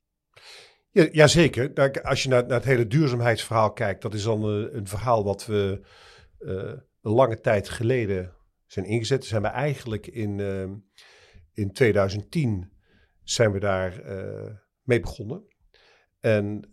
Ja, 0.91 1.07
jazeker. 1.11 1.91
Als 2.03 2.23
je 2.23 2.29
naar, 2.29 2.45
naar, 2.45 2.57
het 2.57 2.65
hele 2.65 2.87
duurzaamheidsverhaal 2.87 3.73
kijkt, 3.73 4.01
dat 4.01 4.13
is 4.13 4.23
dan 4.23 4.43
een 4.43 4.87
verhaal 4.87 5.23
wat 5.23 5.45
we 5.45 5.81
een 7.01 7.11
lange 7.11 7.39
tijd 7.39 7.69
geleden 7.69 8.33
zijn 8.65 8.85
ingezet. 8.85 9.25
Zijn 9.25 9.41
we 9.41 9.47
eigenlijk 9.47 10.07
in, 10.07 10.39
in 11.53 11.71
2010 11.71 12.71
zijn 13.23 13.51
we 13.51 13.59
daar 13.59 14.01
mee 14.83 14.99
begonnen. 14.99 15.43
En, 16.19 16.69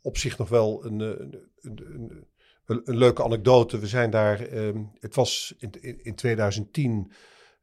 op 0.00 0.16
zich 0.16 0.38
nog 0.38 0.48
wel 0.48 0.84
een, 0.84 1.00
een, 1.00 1.50
een, 1.60 2.26
een, 2.64 2.96
leuke 2.96 3.24
anekdote. 3.24 3.78
We 3.78 3.86
zijn 3.86 4.10
daar, 4.10 4.52
um, 4.52 4.90
het 5.00 5.14
was 5.14 5.54
in, 5.58 5.70
in, 5.80 6.04
in 6.04 6.14
2010, 6.14 7.12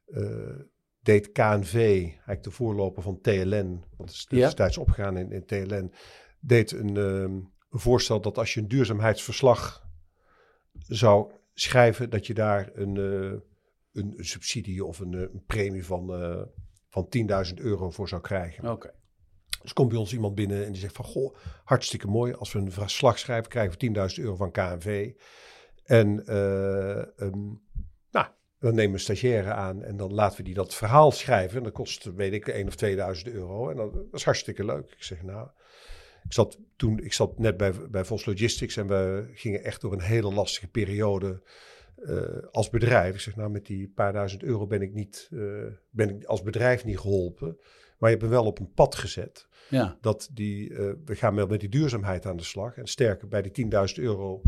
uh, 0.06 0.60
deed 1.04 1.32
KNV, 1.32 1.74
eigenlijk 1.74 2.42
de 2.42 2.50
voorloper 2.50 3.02
van 3.02 3.20
TLN, 3.20 3.84
want 3.96 4.10
het 4.10 4.10
is 4.10 4.26
destijds 4.26 4.74
ja. 4.74 4.82
opgegaan 4.82 5.16
in, 5.16 5.32
in 5.32 5.46
TLN, 5.46 5.92
deed 6.40 6.72
een, 6.72 6.96
um, 6.96 7.52
een 7.70 7.78
voorstel 7.78 8.20
dat 8.20 8.38
als 8.38 8.54
je 8.54 8.60
een 8.60 8.68
duurzaamheidsverslag 8.68 9.88
zou 10.86 11.32
schrijven, 11.54 12.10
dat 12.10 12.26
je 12.26 12.34
daar 12.34 12.70
een, 12.74 12.94
uh, 12.94 13.40
een, 13.92 14.14
een, 14.16 14.24
subsidie 14.24 14.84
of 14.84 14.98
een, 14.98 15.12
een 15.12 15.44
premie 15.46 15.84
van, 15.84 16.22
uh, 16.22 16.42
van 16.88 17.08
10.000 17.48 17.54
euro 17.54 17.90
voor 17.90 18.08
zou 18.08 18.22
krijgen. 18.22 18.64
Oké. 18.64 18.72
Okay. 18.72 18.92
Dus 19.62 19.72
komt 19.72 19.88
bij 19.88 19.98
ons 19.98 20.12
iemand 20.12 20.34
binnen 20.34 20.64
en 20.64 20.72
die 20.72 20.80
zegt 20.80 20.96
van, 20.96 21.04
goh, 21.04 21.36
hartstikke 21.64 22.06
mooi. 22.06 22.32
Als 22.32 22.52
we 22.52 22.58
een 22.58 22.72
verslag 22.72 23.18
schrijven, 23.18 23.50
krijgen 23.50 23.94
we 23.94 24.10
10.000 24.16 24.22
euro 24.22 24.36
van 24.36 24.50
KNV. 24.50 25.12
En 25.84 26.22
uh, 26.26 26.96
um, 26.96 27.06
nou, 27.16 27.60
dan 28.64 28.74
nemen 28.74 28.90
we 28.90 28.96
een 28.96 29.04
stagiaire 29.04 29.52
aan 29.52 29.82
en 29.82 29.96
dan 29.96 30.14
laten 30.14 30.36
we 30.36 30.42
die 30.42 30.54
dat 30.54 30.74
verhaal 30.74 31.10
schrijven. 31.10 31.56
En 31.56 31.62
dat 31.62 31.72
kost, 31.72 32.04
weet 32.04 32.32
ik, 32.32 32.48
1 32.48 32.66
of 32.66 32.74
2000 32.74 33.28
euro. 33.28 33.70
En 33.70 33.76
dat 33.76 33.92
is 34.12 34.24
hartstikke 34.24 34.64
leuk. 34.64 34.90
Ik 34.90 35.02
zeg, 35.02 35.22
nou, 35.22 35.48
ik 36.24 36.32
zat 36.32 36.58
toen, 36.76 36.98
ik 36.98 37.12
zat 37.12 37.38
net 37.38 37.56
bij, 37.56 37.72
bij 37.90 38.04
Vos 38.04 38.24
Logistics 38.24 38.76
en 38.76 38.86
we 38.86 39.30
gingen 39.34 39.64
echt 39.64 39.80
door 39.80 39.92
een 39.92 40.00
hele 40.00 40.32
lastige 40.32 40.68
periode 40.68 41.42
uh, 41.98 42.20
als 42.50 42.70
bedrijf. 42.70 43.14
Ik 43.14 43.20
zeg, 43.20 43.36
nou, 43.36 43.50
met 43.50 43.66
die 43.66 43.88
paar 43.88 44.12
duizend 44.12 44.42
euro 44.42 44.66
ben 44.66 44.82
ik 44.82 44.92
niet, 44.92 45.28
uh, 45.32 45.64
ben 45.90 46.08
ik 46.08 46.24
als 46.24 46.42
bedrijf 46.42 46.84
niet 46.84 46.98
geholpen. 46.98 47.56
Maar 47.98 48.10
je 48.10 48.16
hebt 48.16 48.28
me 48.28 48.34
wel 48.34 48.46
op 48.46 48.58
een 48.58 48.72
pad 48.72 48.94
gezet. 48.94 49.48
Ja. 49.68 49.98
Dat 50.00 50.28
die, 50.32 50.70
uh, 50.70 50.92
we 51.04 51.14
gaan 51.14 51.34
wel 51.34 51.46
met 51.46 51.60
die 51.60 51.68
duurzaamheid 51.68 52.26
aan 52.26 52.36
de 52.36 52.42
slag. 52.42 52.76
En 52.76 52.86
sterker, 52.86 53.28
bij 53.28 53.42
die 53.42 53.66
10.000 53.66 54.02
euro, 54.02 54.42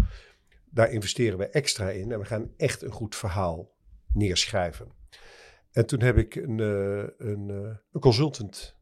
daar 0.70 0.90
investeren 0.90 1.38
we 1.38 1.48
extra 1.48 1.90
in. 1.90 2.12
En 2.12 2.18
we 2.18 2.24
gaan 2.24 2.52
echt 2.56 2.82
een 2.82 2.90
goed 2.90 3.16
verhaal 3.16 3.74
neerschrijven. 4.16 4.88
En 5.72 5.86
toen 5.86 6.00
heb 6.00 6.16
ik 6.16 6.34
een, 6.34 6.58
een, 6.58 7.48
een 7.92 8.00
consultant 8.00 8.76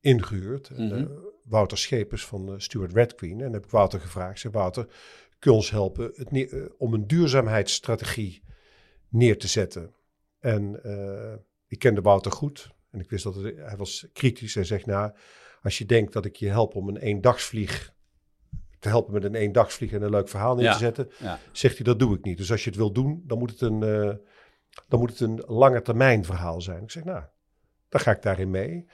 ingehuurd. 0.00 0.70
Mm 0.76 0.90
-hmm. 0.90 1.34
Wouter 1.44 1.78
Schepers 1.78 2.26
van 2.26 2.60
Stuart 2.60 2.92
Red 2.92 3.14
Queen. 3.14 3.40
En 3.40 3.52
heb 3.52 3.64
ik 3.64 3.70
Wouter 3.70 4.00
gevraagd. 4.00 4.40
Zeg, 4.40 4.52
Wouter, 4.52 4.84
kun 5.38 5.50
je 5.50 5.56
ons 5.56 5.70
helpen 5.70 6.12
het 6.14 6.52
om 6.78 6.94
een 6.94 7.06
duurzaamheidsstrategie 7.06 8.42
neer 9.08 9.38
te 9.38 9.48
zetten? 9.48 9.94
En 10.40 10.80
uh, 10.84 11.34
ik 11.68 11.78
kende 11.78 12.00
Wouter 12.00 12.32
goed. 12.32 12.74
En 12.90 13.00
ik 13.00 13.10
wist 13.10 13.24
dat 13.24 13.34
het, 13.34 13.56
hij 13.56 13.76
was 13.76 14.06
kritisch 14.12 14.56
en 14.56 14.66
zegt, 14.66 14.86
nou, 14.86 15.12
als 15.62 15.78
je 15.78 15.86
denkt 15.86 16.12
dat 16.12 16.24
ik 16.24 16.36
je 16.36 16.48
help 16.48 16.74
om 16.74 16.88
een 16.88 16.96
eendagsvlieg 16.96 17.94
te 18.78 18.88
helpen 18.88 19.12
met 19.12 19.24
een 19.24 19.34
eendagsvlieg 19.34 19.92
en 19.92 20.02
een 20.02 20.10
leuk 20.10 20.28
verhaal 20.28 20.54
neer 20.54 20.64
Ja, 20.64 20.72
te 20.72 20.78
zetten, 20.78 21.10
ja. 21.18 21.38
zegt 21.52 21.76
hij, 21.76 21.84
dat 21.84 21.98
doe 21.98 22.16
ik 22.16 22.24
niet. 22.24 22.36
Dus 22.36 22.50
als 22.50 22.64
je 22.64 22.70
het 22.70 22.78
wil 22.78 22.92
doen, 22.92 23.22
dan 23.26 23.38
moet 23.38 23.50
het 23.50 23.60
een, 23.60 23.82
uh, 23.82 24.14
dan 24.88 24.98
moet 24.98 25.10
het 25.10 25.20
een 25.20 25.42
lange 25.46 25.82
termijn 25.82 26.24
verhaal 26.24 26.60
zijn. 26.60 26.82
Ik 26.82 26.90
zeg, 26.90 27.04
nou, 27.04 27.22
dan 27.88 28.00
ga 28.00 28.10
ik 28.10 28.22
daarin 28.22 28.50
mee. 28.50 28.86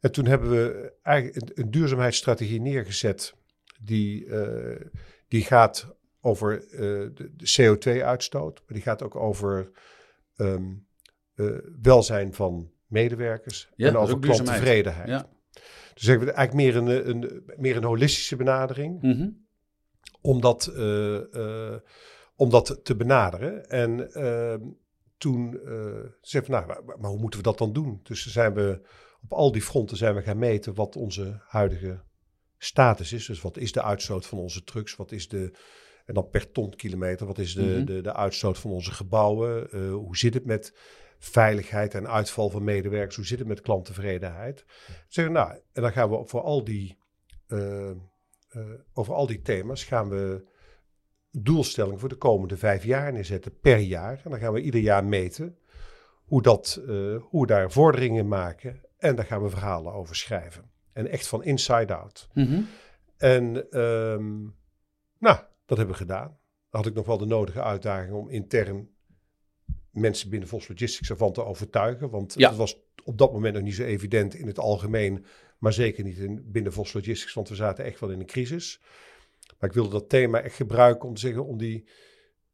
En 0.00 0.12
toen 0.12 0.26
hebben 0.26 0.50
we 0.50 0.92
eigenlijk 1.02 1.36
een, 1.36 1.64
een 1.64 1.70
duurzaamheidsstrategie 1.70 2.60
neergezet 2.60 3.34
die, 3.80 4.24
uh, 4.24 4.80
die 5.28 5.44
gaat 5.44 5.96
over 6.20 6.64
uh, 6.70 6.78
de, 7.14 7.32
de 7.36 7.56
CO2-uitstoot, 7.56 8.54
maar 8.54 8.74
die 8.74 8.82
gaat 8.82 9.02
ook 9.02 9.16
over 9.16 9.70
um, 10.36 10.86
uh, 11.34 11.58
welzijn 11.82 12.34
van 12.34 12.70
medewerkers 12.86 13.70
Ja, 13.76 13.88
en 13.88 13.96
over 13.96 14.18
klanttevredenheid. 14.18 15.08
Ja. 15.08 15.28
Dus 15.94 16.06
hebben 16.06 16.26
we 16.26 16.32
eigenlijk 16.32 16.66
meer 16.66 16.76
een, 16.76 17.08
een, 17.08 17.42
meer 17.56 17.76
een 17.76 17.84
holistische 17.84 18.36
benadering 18.36 19.02
Mhm. 19.02 19.28
om 20.20 20.40
dat, 20.40 20.66
eh, 20.66 21.34
eh, 21.34 21.80
om 22.36 22.50
dat 22.50 22.80
te 22.82 22.96
benaderen. 22.96 23.68
En 23.68 24.12
ehm, 24.12 24.60
toen 25.18 25.60
uh, 25.64 26.04
zei 26.20 26.44
van, 26.44 26.54
nou, 26.54 26.66
maar, 26.66 26.98
maar 26.98 27.10
hoe 27.10 27.20
moeten 27.20 27.38
we 27.38 27.44
dat 27.46 27.58
dan 27.58 27.72
doen? 27.72 28.00
Dus 28.02 28.26
zijn 28.26 28.54
we 28.54 28.80
op 29.22 29.32
al 29.32 29.52
die 29.52 29.62
fronten 29.62 29.96
zijn 29.96 30.14
we 30.14 30.22
gaan 30.22 30.38
meten 30.38 30.74
wat 30.74 30.96
onze 30.96 31.40
huidige 31.46 32.00
status 32.58 33.12
is. 33.12 33.26
Dus 33.26 33.40
wat 33.40 33.56
is 33.56 33.72
de 33.72 33.82
uitstoot 33.82 34.26
van 34.26 34.38
onze 34.38 34.64
trucks? 34.64 34.96
Wat 34.96 35.12
is 35.12 35.28
de, 35.28 35.52
en 36.04 36.14
dan 36.14 36.28
per 36.30 36.50
ton 36.52 36.76
kilometer, 36.76 37.26
wat 37.26 37.38
is 37.38 37.54
de, 37.54 37.62
Mhm. 37.62 37.84
de, 37.84 38.00
de 38.00 38.14
uitstoot 38.14 38.58
van 38.58 38.70
onze 38.70 38.92
gebouwen? 38.92 39.68
Uh, 39.72 39.92
hoe 39.92 40.16
zit 40.16 40.34
het 40.34 40.44
met 40.44 40.74
veiligheid 41.18 41.94
en 41.94 42.08
uitval 42.08 42.50
van 42.50 42.64
medewerkers? 42.64 43.16
Hoe 43.16 43.26
zit 43.26 43.38
het 43.38 43.48
met 43.48 43.60
klanttevredenheid? 43.60 44.64
Zeggen, 45.08 45.34
nou, 45.34 45.52
en 45.72 45.82
dan 45.82 45.92
gaan 45.92 46.10
we 46.10 46.22
voor 46.26 46.40
al 46.40 46.64
die, 46.64 46.98
uh, 47.48 47.90
over 48.92 49.14
al 49.14 49.26
die 49.26 49.40
thema's 49.40 49.84
gaan 49.84 50.08
we 50.08 50.44
doelstellingen 51.42 51.98
voor 51.98 52.08
de 52.08 52.14
komende 52.16 52.56
vijf 52.56 52.84
jaar 52.84 53.12
neerzetten 53.12 53.58
per 53.60 53.78
jaar. 53.78 54.20
En 54.24 54.30
dan 54.30 54.38
gaan 54.38 54.52
we 54.52 54.60
ieder 54.60 54.80
jaar 54.80 55.04
meten 55.04 55.58
hoe, 56.24 56.42
dat, 56.42 56.80
uh, 56.80 57.16
hoe 57.22 57.40
we 57.40 57.46
daar 57.46 57.70
vorderingen 57.72 58.28
maken. 58.28 58.80
En 58.98 59.16
daar 59.16 59.24
gaan 59.24 59.42
we 59.42 59.48
verhalen 59.50 59.92
over 59.92 60.16
schrijven. 60.16 60.70
En 60.92 61.06
echt 61.06 61.26
van 61.26 61.44
inside 61.44 61.94
out. 61.94 62.28
Mhm. 62.34 62.60
En 63.16 63.78
um, 63.80 64.54
nou, 65.18 65.38
dat 65.66 65.78
hebben 65.78 65.96
we 65.96 66.02
gedaan. 66.02 66.28
Dan 66.70 66.80
had 66.80 66.86
ik 66.86 66.94
nog 66.94 67.06
wel 67.06 67.18
de 67.18 67.26
nodige 67.26 67.62
uitdaging 67.62 68.14
om 68.14 68.28
intern 68.30 68.88
mensen 69.90 70.30
binnen 70.30 70.48
Vos 70.48 70.68
Logistics 70.68 71.10
ervan 71.10 71.32
te 71.32 71.44
overtuigen. 71.44 72.10
Want 72.10 72.34
Ja. 72.36 72.48
het 72.48 72.58
was 72.58 72.76
op 73.04 73.18
dat 73.18 73.32
moment 73.32 73.54
nog 73.54 73.62
niet 73.62 73.74
zo 73.74 73.82
evident 73.82 74.34
in 74.34 74.46
het 74.46 74.58
algemeen, 74.58 75.24
maar 75.58 75.72
zeker 75.72 76.04
niet 76.04 76.18
in, 76.18 76.42
binnen 76.46 76.72
Vos 76.72 76.92
Logistics, 76.92 77.34
want 77.34 77.48
we 77.48 77.54
zaten 77.54 77.84
echt 77.84 78.00
wel 78.00 78.10
in 78.10 78.20
een 78.20 78.26
crisis. 78.26 78.80
Maar 79.58 79.68
ik 79.68 79.74
wilde 79.74 79.90
dat 79.90 80.08
thema 80.08 80.40
echt 80.40 80.54
gebruiken 80.54 81.08
om 81.08 81.14
te 81.14 81.20
zeggen, 81.20 81.44
om 81.44 81.58
die, 81.58 81.88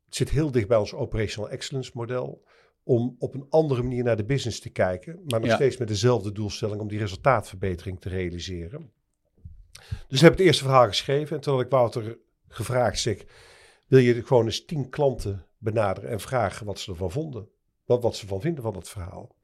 het 0.05 0.15
zit 0.15 0.31
heel 0.31 0.51
dicht 0.51 0.69
bij 0.69 0.79
ons 0.79 0.95
operational 0.95 1.51
excellence 1.51 1.91
model, 1.95 2.45
om 2.83 3.17
op 3.19 3.35
een 3.35 3.47
andere 3.49 3.83
manier 3.83 4.05
naar 4.05 4.17
de 4.17 4.25
business 4.25 4.61
te 4.61 4.71
kijken, 4.71 5.21
maar 5.25 5.41
nog 5.41 5.49
Ja. 5.49 5.55
steeds 5.55 5.77
met 5.77 5.89
dezelfde 5.89 6.33
doelstelling 6.33 6.81
om 6.81 6.89
die 6.89 6.99
resultaatverbetering 6.99 8.01
te 8.01 8.09
realiseren. 8.09 8.93
Dus 10.09 10.19
ik 10.19 10.25
heb 10.25 10.33
het 10.33 10.41
eerste 10.47 10.65
verhaal 10.65 10.87
geschreven 10.87 11.37
en 11.37 11.43
toen 11.43 11.55
had 11.55 11.63
ik 11.63 11.71
Wouter 11.71 12.19
gevraagd, 12.49 13.01
zeg, 13.01 13.25
wil 13.89 13.99
je 13.99 14.23
gewoon 14.23 14.45
eens 14.45 14.65
tien 14.65 14.89
klanten 14.89 15.47
benaderen 15.59 16.11
en 16.11 16.21
vragen 16.21 16.67
wat 16.67 16.79
ze 16.79 16.91
ervan 16.91 17.11
vonden, 17.11 17.49
wat, 17.85 18.03
wat 18.03 18.17
ze 18.17 18.23
ervan 18.23 18.41
vinden 18.41 18.63
van 18.63 18.73
dat 18.73 18.89
verhaal. 18.89 19.37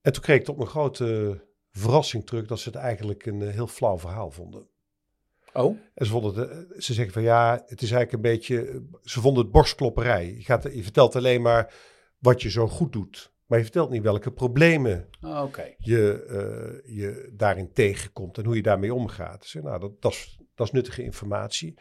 En 0.00 0.12
toen 0.12 0.22
kreeg 0.22 0.38
ik 0.38 0.44
tot 0.44 0.56
mijn 0.56 0.68
grote 0.68 1.40
verrassing 1.70 2.26
terug 2.26 2.46
dat 2.46 2.58
ze 2.60 2.68
het 2.68 2.78
eigenlijk 2.78 3.26
een 3.26 3.42
eh, 3.42 3.48
heel 3.48 3.66
flauw 3.66 3.98
verhaal 3.98 4.30
vonden. 4.30 4.66
Oh, 5.54 5.76
En 5.94 6.06
ze, 6.06 6.12
vonden 6.12 6.34
het, 6.34 6.50
eh, 6.50 6.78
ze 6.78 6.94
zeggen 6.94 7.12
van 7.12 7.22
ja, 7.22 7.52
het 7.66 7.82
is 7.82 7.90
eigenlijk 7.90 8.12
een 8.12 8.30
beetje, 8.30 8.82
ze 9.02 9.20
vonden 9.20 9.42
het 9.42 9.52
borstklopperij. 9.52 10.34
Je, 10.34 10.42
gaat, 10.42 10.62
je 10.62 10.82
vertelt 10.82 11.16
alleen 11.16 11.42
maar 11.42 11.74
wat 12.18 12.42
je 12.42 12.50
zo 12.50 12.68
goed 12.68 12.92
doet, 12.92 13.32
maar 13.46 13.58
je 13.58 13.64
vertelt 13.64 13.90
niet 13.90 14.02
welke 14.02 14.32
problemen 14.32 15.08
oh, 15.20 15.42
oké. 15.42 15.74
je, 15.78 16.26
uh, 16.28 16.96
je 16.96 17.32
daarin 17.32 17.72
tegenkomt 17.72 18.38
en 18.38 18.44
hoe 18.44 18.56
je 18.56 18.62
daarmee 18.62 18.94
omgaat. 18.94 19.40
Dus, 19.40 19.54
nou, 19.54 19.80
dat, 19.80 20.02
dat, 20.02 20.12
is, 20.12 20.38
dat 20.54 20.66
is 20.66 20.72
nuttige 20.72 21.02
informatie. 21.02 21.74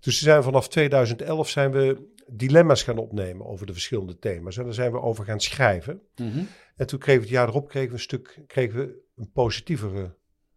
Dus 0.00 0.20
zijn 0.20 0.42
vanaf 0.42 0.68
2011 0.68 1.48
zijn 1.48 1.70
we 1.70 2.14
dilemma's 2.26 2.82
gaan 2.82 2.98
opnemen 2.98 3.46
over 3.46 3.66
de 3.66 3.72
verschillende 3.72 4.18
thema's. 4.18 4.56
En 4.56 4.64
daar 4.64 4.74
zijn 4.74 4.92
we 4.92 5.00
over 5.00 5.24
gaan 5.24 5.40
schrijven. 5.40 6.02
Mhm. 6.16 6.44
En 6.76 6.86
toen 6.86 6.98
kregen 6.98 7.20
we 7.20 7.26
het 7.26 7.36
jaar 7.36 7.48
erop 7.48 7.68
kregen 7.68 7.88
we 7.88 7.94
een 7.94 8.00
stuk 8.00 8.42
kregen 8.46 8.78
we 8.78 9.02
een 9.16 9.30
positievere 9.32 10.14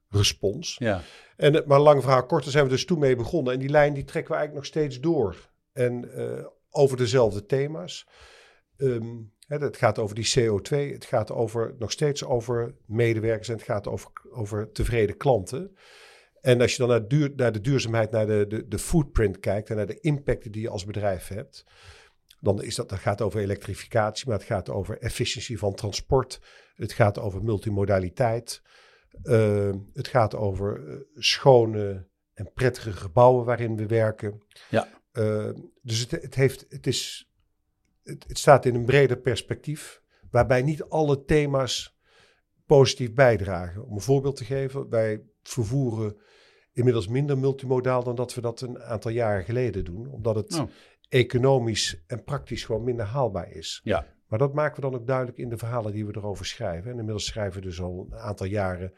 respons. 0.09 0.75
Ja. 0.79 1.01
En, 1.35 1.55
eh, 1.55 1.67
maar 1.67 1.79
lang 1.79 2.01
verhaal 2.01 2.25
kort, 2.25 2.43
daar 2.43 2.51
zijn 2.51 2.63
we 2.63 2.69
dus 2.69 2.85
toen 2.85 2.99
mee 2.99 3.15
begonnen. 3.15 3.53
En 3.53 3.59
die 3.59 3.69
lijn 3.69 3.93
die 3.93 4.05
trekken 4.05 4.31
we 4.31 4.37
eigenlijk 4.37 4.65
nog 4.65 4.75
steeds 4.75 4.99
door. 4.99 5.49
En 5.73 6.11
uh, 6.15 6.45
over 6.69 6.97
dezelfde 6.97 7.45
thema's. 7.45 8.07
Um, 8.77 9.33
het 9.47 9.77
gaat 9.77 9.99
over 9.99 10.15
die 10.15 10.33
CO2, 10.39 10.93
het 10.93 11.05
gaat 11.05 11.31
over, 11.31 11.75
nog 11.79 11.91
steeds 11.91 12.23
over 12.23 12.75
medewerkers 12.85 13.47
en 13.47 13.55
het 13.55 13.63
gaat 13.63 13.87
over, 13.87 14.11
over 14.31 14.71
tevreden 14.71 15.17
klanten. 15.17 15.77
En 16.41 16.61
als 16.61 16.71
je 16.71 16.77
dan 16.77 16.87
naar, 16.87 17.07
duur, 17.07 17.31
naar 17.35 17.51
de 17.51 17.61
duurzaamheid, 17.61 18.11
naar 18.11 18.27
de, 18.27 18.45
de, 18.47 18.67
de 18.67 18.79
footprint 18.79 19.39
kijkt 19.39 19.69
en 19.69 19.75
naar 19.75 19.85
de 19.85 19.99
impact 19.99 20.51
die 20.51 20.61
je 20.61 20.69
als 20.69 20.85
bedrijf 20.85 21.27
hebt, 21.27 21.65
dan 22.39 22.63
is 22.63 22.75
dat, 22.75 22.89
dat 22.89 22.99
gaat 22.99 23.21
over 23.21 23.39
elektrificatie, 23.39 24.27
maar 24.27 24.37
het 24.37 24.47
gaat 24.47 24.69
over 24.69 24.97
efficiëntie 24.97 25.57
van 25.57 25.75
transport. 25.75 26.41
Het 26.75 26.93
gaat 26.93 27.19
over 27.19 27.43
multimodaliteit. 27.43 28.61
Uh, 29.23 29.73
het 29.93 30.07
gaat 30.07 30.35
over 30.35 30.87
uh, 30.87 30.95
schone 31.15 32.07
en 32.33 32.51
prettige 32.53 32.91
gebouwen 32.91 33.45
waarin 33.45 33.75
we 33.75 33.85
werken. 33.85 34.43
Ja. 34.69 34.87
Uh, 35.13 35.49
dus 35.81 35.99
het, 35.99 36.11
het, 36.11 36.35
heeft, 36.35 36.65
het, 36.69 36.87
is, 36.87 37.31
het, 38.03 38.25
het 38.27 38.37
staat 38.37 38.65
in 38.65 38.75
een 38.75 38.85
breder 38.85 39.17
perspectief, 39.17 40.01
waarbij 40.31 40.61
niet 40.61 40.83
alle 40.83 41.25
thema's 41.25 41.97
positief 42.65 43.13
bijdragen. 43.13 43.85
Om 43.85 43.93
een 43.93 44.01
voorbeeld 44.01 44.35
te 44.35 44.45
geven, 44.45 44.89
wij 44.89 45.21
vervoeren 45.43 46.17
inmiddels 46.73 47.07
minder 47.07 47.37
multimodaal 47.37 48.03
dan 48.03 48.15
dat 48.15 48.33
we 48.33 48.41
dat 48.41 48.61
een 48.61 48.81
aantal 48.81 49.11
jaren 49.11 49.43
geleden 49.43 49.85
doen. 49.85 50.07
Omdat 50.07 50.35
het 50.35 50.59
Oh. 50.59 50.69
economisch 51.09 52.03
en 52.07 52.23
praktisch 52.23 52.63
gewoon 52.63 52.83
minder 52.83 53.05
haalbaar 53.05 53.51
is. 53.51 53.81
Ja. 53.83 54.05
Maar 54.29 54.39
dat 54.39 54.53
maken 54.53 54.75
we 54.75 54.89
dan 54.89 54.99
ook 54.99 55.07
duidelijk 55.07 55.37
in 55.37 55.49
de 55.49 55.57
verhalen 55.57 55.91
die 55.91 56.05
we 56.05 56.15
erover 56.15 56.45
schrijven. 56.45 56.91
En 56.91 56.97
inmiddels 56.97 57.25
schrijven 57.25 57.61
we 57.61 57.67
dus 57.67 57.81
al 57.81 58.07
een 58.11 58.17
aantal 58.17 58.45
jaren 58.45 58.93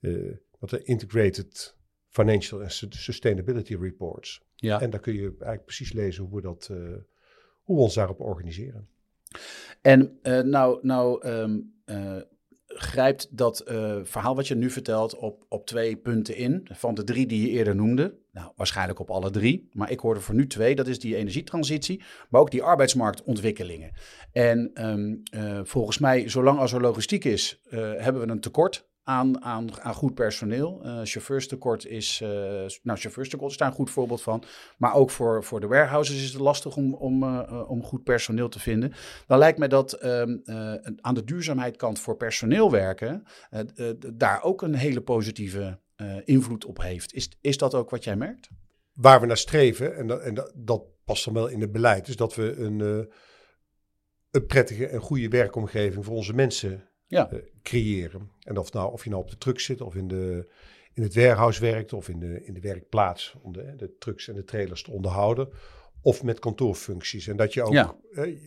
uh, 0.00 0.36
wat 0.58 0.70
de 0.70 0.82
Integrated 0.82 1.76
Financial 2.08 2.60
and 2.60 2.86
Sustainability 2.88 3.76
Reports. 3.76 4.42
Ja. 4.54 4.80
En 4.80 4.90
daar 4.90 5.00
kun 5.00 5.14
je 5.14 5.26
eigenlijk 5.28 5.64
precies 5.64 5.92
lezen 5.92 6.24
hoe 6.24 6.34
we, 6.34 6.42
dat, 6.42 6.68
uh, 6.72 6.78
hoe 7.62 7.76
we 7.76 7.82
ons 7.82 7.94
daarop 7.94 8.20
organiseren. 8.20 8.88
En 9.80 10.18
uh, 10.22 10.40
nou, 10.40 10.78
nou 10.82 11.28
um, 11.28 11.74
uh, 11.86 12.20
grijpt 12.82 13.28
dat 13.30 13.64
uh, 13.68 13.96
verhaal 14.02 14.36
wat 14.36 14.48
je 14.48 14.54
nu 14.54 14.70
vertelt 14.70 15.16
op, 15.16 15.44
op 15.48 15.66
twee 15.66 15.96
punten 15.96 16.36
in. 16.36 16.68
Van 16.72 16.94
de 16.94 17.04
drie 17.04 17.26
die 17.26 17.40
je 17.40 17.48
eerder 17.48 17.76
noemde. 17.76 18.18
Nou, 18.32 18.52
waarschijnlijk 18.56 18.98
op 18.98 19.10
alle 19.10 19.30
drie. 19.30 19.68
Maar 19.72 19.90
ik 19.90 20.00
hoorde 20.00 20.20
voor 20.20 20.34
nu 20.34 20.46
twee. 20.46 20.74
Dat 20.74 20.86
is 20.86 20.98
die 20.98 21.16
energietransitie, 21.16 22.02
maar 22.28 22.40
ook 22.40 22.50
die 22.50 22.62
arbeidsmarktontwikkelingen. 22.62 23.90
En 24.32 24.70
um, 24.86 25.22
uh, 25.34 25.60
volgens 25.64 25.98
mij, 25.98 26.28
zolang 26.28 26.58
als 26.58 26.72
er 26.72 26.80
logistiek 26.80 27.24
is, 27.24 27.60
uh, 27.70 27.92
hebben 27.96 28.22
we 28.22 28.32
een 28.32 28.40
tekort 28.40 28.88
aan, 29.04 29.42
aan, 29.42 29.70
goed 29.94 30.14
personeel. 30.14 30.80
Uh, 30.84 31.00
chauffeurstekort 31.04 31.86
is, 31.86 32.20
uh, 32.22 32.28
nou 32.82 32.98
chauffeurstekort 32.98 33.50
is 33.50 33.56
daar 33.56 33.68
een 33.68 33.74
goed 33.74 33.90
voorbeeld 33.90 34.22
van. 34.22 34.42
Maar 34.78 34.94
ook 34.94 35.10
voor, 35.10 35.44
voor 35.44 35.60
de 35.60 35.66
warehouses 35.66 36.22
is 36.22 36.32
het 36.32 36.42
lastig 36.42 36.76
om, 36.76 36.94
om, 36.94 37.22
uh, 37.22 37.64
om 37.70 37.82
goed 37.82 38.04
personeel 38.04 38.48
te 38.48 38.60
vinden. 38.60 38.92
Dan 39.26 39.38
lijkt 39.38 39.58
mij 39.58 39.68
dat 39.68 39.92
ehm, 39.92 40.36
aan 41.00 41.14
de 41.14 41.24
duurzaamheidskant 41.24 41.98
voor 41.98 42.16
personeel 42.16 42.70
werken 42.70 43.22
daar 44.14 44.42
ook 44.42 44.62
een 44.62 44.74
hele 44.74 45.00
positieve 45.00 45.78
invloed 46.24 46.64
op 46.64 46.82
heeft. 46.82 47.14
Is, 47.14 47.38
is 47.40 47.56
dat 47.56 47.74
ook 47.74 47.90
wat 47.90 48.04
jij 48.04 48.16
merkt? 48.16 48.48
Waar 48.92 49.20
we 49.20 49.26
naar 49.26 49.36
streven, 49.36 49.96
en 49.96 50.06
dat, 50.06 50.20
en 50.20 50.34
dat 50.54 50.82
past 51.04 51.24
dan 51.24 51.34
wel 51.34 51.48
in 51.48 51.60
het 51.60 51.72
beleid, 51.72 52.08
is 52.08 52.16
dat 52.16 52.34
we 52.34 52.56
een, 52.56 53.08
een 54.30 54.46
prettige 54.46 54.86
en 54.86 55.00
goede 55.00 55.28
werkomgeving 55.28 56.04
voor 56.04 56.14
onze 56.14 56.34
mensen 56.34 56.89
ja. 57.10 57.32
uh, 57.32 57.38
creëren. 57.62 58.30
En 58.42 58.58
of, 58.58 58.72
nou, 58.72 58.92
of 58.92 59.04
je 59.04 59.10
nou 59.10 59.22
op 59.22 59.30
de 59.30 59.38
truck 59.38 59.60
zit 59.60 59.80
of 59.80 59.94
in, 59.94 60.08
de, 60.08 60.50
in 60.92 61.02
het 61.02 61.14
warehouse 61.14 61.60
werkt 61.60 61.92
of 61.92 62.08
in 62.08 62.18
de, 62.18 62.44
in 62.44 62.54
de 62.54 62.60
werkplaats 62.60 63.34
om 63.42 63.52
de, 63.52 63.76
de 63.76 63.96
trucks 63.98 64.28
en 64.28 64.34
de 64.34 64.44
trailers 64.44 64.82
te 64.82 64.90
onderhouden. 64.90 65.48
Of 66.02 66.22
met 66.22 66.38
kantoorfuncties. 66.38 67.26
En 67.26 67.36
dat, 67.36 67.54
je 67.54 67.62
ook, 67.62 67.96
uh, 68.10 68.38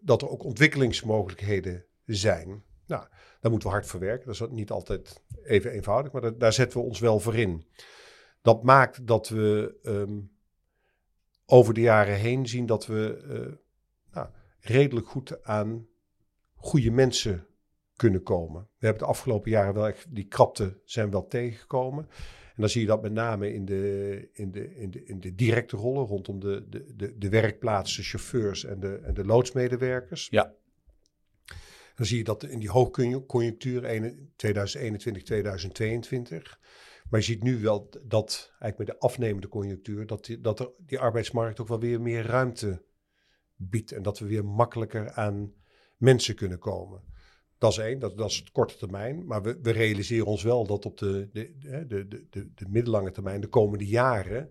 dat 0.00 0.22
er 0.22 0.28
ook 0.28 0.44
ontwikkelingsmogelijkheden 0.44 1.84
zijn. 2.04 2.64
Nou, 2.86 3.06
daar 3.40 3.50
moeten 3.50 3.68
we 3.68 3.74
hard 3.74 3.86
voor 3.86 4.00
werken. 4.00 4.26
Dat 4.26 4.34
is 4.34 4.56
niet 4.56 4.70
altijd 4.70 5.22
even 5.42 5.70
eenvoudig, 5.70 6.12
maar 6.12 6.38
daar 6.38 6.52
zetten 6.52 6.78
we 6.78 6.86
ons 6.86 6.98
wel 6.98 7.20
voor 7.20 7.34
in. 7.34 7.66
Dat 8.42 8.62
maakt 8.62 9.06
dat 9.06 9.28
we 9.28 9.78
um, 9.82 10.30
over 11.46 11.74
de 11.74 11.80
jaren 11.80 12.16
heen 12.16 12.48
zien 12.48 12.66
dat 12.66 12.86
we 12.86 13.24
uh, 13.28 13.54
nou, 14.12 14.28
redelijk 14.60 15.06
goed 15.06 15.42
aan 15.44 15.86
goede 16.54 16.90
mensen 16.90 17.46
kunnen 17.96 18.22
komen. 18.22 18.68
We 18.78 18.86
hebben 18.86 19.02
de 19.02 19.08
afgelopen 19.08 19.50
jaren 19.50 19.74
wel 19.74 19.86
echt, 19.86 20.14
die 20.14 20.26
krapte 20.26 20.80
zijn 20.84 21.10
wel 21.10 21.26
tegengekomen. 21.26 22.08
En 22.56 22.62
dan 22.62 22.70
zie 22.70 22.80
je 22.80 22.86
dat 22.86 23.02
met 23.02 23.12
name 23.12 23.52
in 23.52 23.64
de, 23.64 24.28
in 24.32 24.50
de, 24.50 24.76
in 24.76 24.90
de, 24.90 25.04
in 25.04 25.20
de 25.20 25.34
directe 25.34 25.76
rollen 25.76 26.06
rondom 26.06 26.40
de, 26.40 26.66
de, 26.68 26.94
de, 26.96 27.18
de 27.18 27.28
werkplaatsen, 27.28 28.04
chauffeurs 28.04 28.64
en 28.64 28.80
de, 28.80 29.00
en 29.02 29.14
de 29.14 29.24
loodsmedewerkers. 29.24 30.28
Ja. 30.30 30.54
Dan 31.94 32.06
zie 32.06 32.18
je 32.18 32.24
dat 32.24 32.44
in 32.44 32.58
die 32.58 32.70
hoogconjunctuur 32.70 33.80
2021, 34.36 35.22
2022. 35.22 36.60
Maar 37.10 37.20
je 37.20 37.26
ziet 37.26 37.42
nu 37.42 37.60
wel 37.60 37.88
dat 38.02 38.48
eigenlijk 38.50 38.78
met 38.78 38.86
de 38.86 38.98
afnemende 38.98 39.48
conjunctuur, 39.48 40.06
dat, 40.06 40.24
die, 40.24 40.40
dat 40.40 40.60
er, 40.60 40.70
die 40.78 40.98
arbeidsmarkt 40.98 41.60
ook 41.60 41.68
wel 41.68 41.80
weer 41.80 42.00
meer 42.00 42.26
ruimte 42.26 42.82
biedt. 43.56 43.92
En 43.92 44.02
dat 44.02 44.18
we 44.18 44.26
weer 44.26 44.44
makkelijker 44.44 45.10
aan 45.10 45.52
mensen 45.96 46.34
kunnen 46.34 46.58
komen. 46.58 47.02
Dat 47.58 47.70
is 47.70 47.78
één, 47.78 47.98
dat, 47.98 48.18
dat 48.18 48.30
is 48.30 48.36
het 48.36 48.50
korte 48.50 48.76
termijn. 48.76 49.26
Maar 49.26 49.42
we, 49.42 49.58
we 49.62 49.70
realiseren 49.70 50.26
ons 50.26 50.42
wel 50.42 50.66
dat 50.66 50.84
op 50.84 50.98
de, 50.98 51.28
de, 51.32 51.54
de, 51.58 51.86
de, 51.86 52.26
de, 52.30 52.50
de 52.54 52.66
middellange 52.68 53.10
termijn, 53.10 53.40
de 53.40 53.46
komende 53.46 53.86
jaren, 53.86 54.50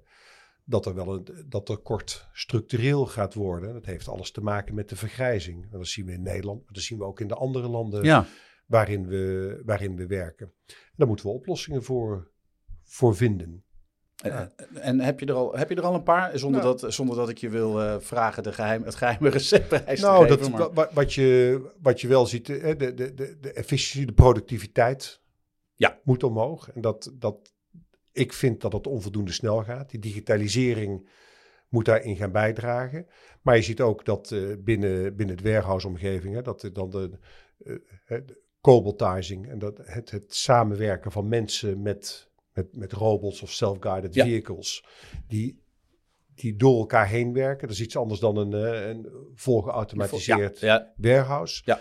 dat 0.64 0.86
er 0.86 0.96
wel 0.96 1.14
een 1.14 1.46
dat 1.48 1.70
er 1.70 1.78
kort 1.78 2.28
structureel 2.34 3.06
gaat 3.06 3.34
worden. 3.34 3.74
Dat 3.74 3.86
heeft 3.86 4.08
alles 4.08 4.32
te 4.32 4.42
maken 4.42 4.76
met 4.76 4.90
de 4.90 4.96
vergrijzing. 4.96 5.64
En 5.64 5.78
dat 5.78 5.88
zien 5.88 6.06
we 6.06 6.12
in 6.12 6.22
Nederland, 6.22 6.64
maar 6.64 6.74
dat 6.74 6.84
zien 6.84 6.98
we 6.98 7.04
ook 7.04 7.20
in 7.20 7.28
de 7.28 7.36
andere 7.36 7.68
landen 7.68 8.28
waarin, 8.66 9.08
we, 9.08 9.62
waarin 9.66 9.96
we 9.96 10.08
werken. 10.08 10.54
En 10.68 10.94
daar 10.96 11.08
moeten 11.08 11.26
we 11.26 11.32
oplossingen 11.32 11.84
voor, 11.84 12.32
voor 12.84 13.16
vinden. 13.16 13.65
En, 14.24 14.52
en, 14.74 15.00
heb, 15.00 15.20
je 15.20 15.26
er 15.26 15.34
al, 15.34 15.58
heb 15.58 15.70
je 15.70 15.76
er 15.76 15.84
al 15.84 15.94
een 15.94 16.04
paar, 16.04 16.40
zonder, 16.40 16.62
nou. 16.62 16.78
dat, 16.78 16.94
zonder 16.94 17.16
dat 17.16 17.30
ik 17.30 17.38
je 17.38 17.50
wil 17.50 17.82
uh, 17.82 17.96
vragen 18.00 18.44
de 18.44 18.54
geheim, 18.54 18.84
het 18.84 18.96
geheime 18.96 19.30
receptprijs 19.30 20.02
nou, 20.02 20.28
te 20.28 20.38
geven? 20.38 20.52
Dat, 20.74 20.94
wat, 20.94 21.14
je, 21.14 21.62
wat 21.82 22.02
je 22.02 22.08
wel 22.08 22.26
ziet, 22.26 22.46
de, 22.46 22.76
de, 22.76 22.94
de, 22.94 23.38
de 23.40 23.52
efficiëntie, 23.52 24.06
de 24.06 24.14
productiviteit 24.14 25.22
ja. 25.76 26.00
moet 26.04 26.24
omhoog. 26.24 26.72
En 26.72 26.82
dat, 26.82 27.12
dat, 27.14 27.54
ik 28.12 28.34
vind 28.34 28.62
dat 28.62 28.74
het 28.74 28.88
onvoldoende 28.88 29.32
snel 29.32 29.64
gaat. 29.64 29.90
Die 29.90 30.00
digitalisering 30.00 31.10
moet 31.70 31.86
daarin 31.86 32.16
gaan 32.16 32.32
bijdragen. 32.32 33.08
Maar 33.42 33.56
je 33.56 33.62
ziet 33.62 33.82
ook 33.82 34.06
dat 34.06 34.32
uh, 34.32 34.56
binnen, 34.60 35.16
binnen 35.16 35.36
het 35.36 35.46
warehouse-omgeving, 35.46 36.42
dat 36.42 36.70
dan 36.74 36.90
de, 36.90 37.12
uh, 37.64 37.78
de 38.08 38.42
cobaltizing 38.62 39.50
en 39.50 39.60
dat 39.60 39.80
het, 39.84 40.12
het 40.12 40.36
samenwerken 40.36 41.12
van 41.12 41.28
mensen 41.28 41.82
met 41.82 42.30
met, 42.56 42.76
met 42.76 42.92
robots 42.92 43.42
of 43.42 43.52
self-guided 43.52 44.14
vehicles, 44.14 44.86
die, 45.28 45.64
die 46.36 46.56
door 46.56 46.80
elkaar 46.80 47.08
heen 47.08 47.34
werken. 47.34 47.68
Dat 47.68 47.76
is 47.76 47.84
iets 47.84 47.98
anders 47.98 48.20
dan 48.20 48.38
een, 48.38 48.52
uh, 48.52 48.88
een 48.88 49.08
volgeautomatiseerd 49.34 50.60
ja, 50.60 50.94
warehouse. 50.96 51.62
Ja. 51.66 51.80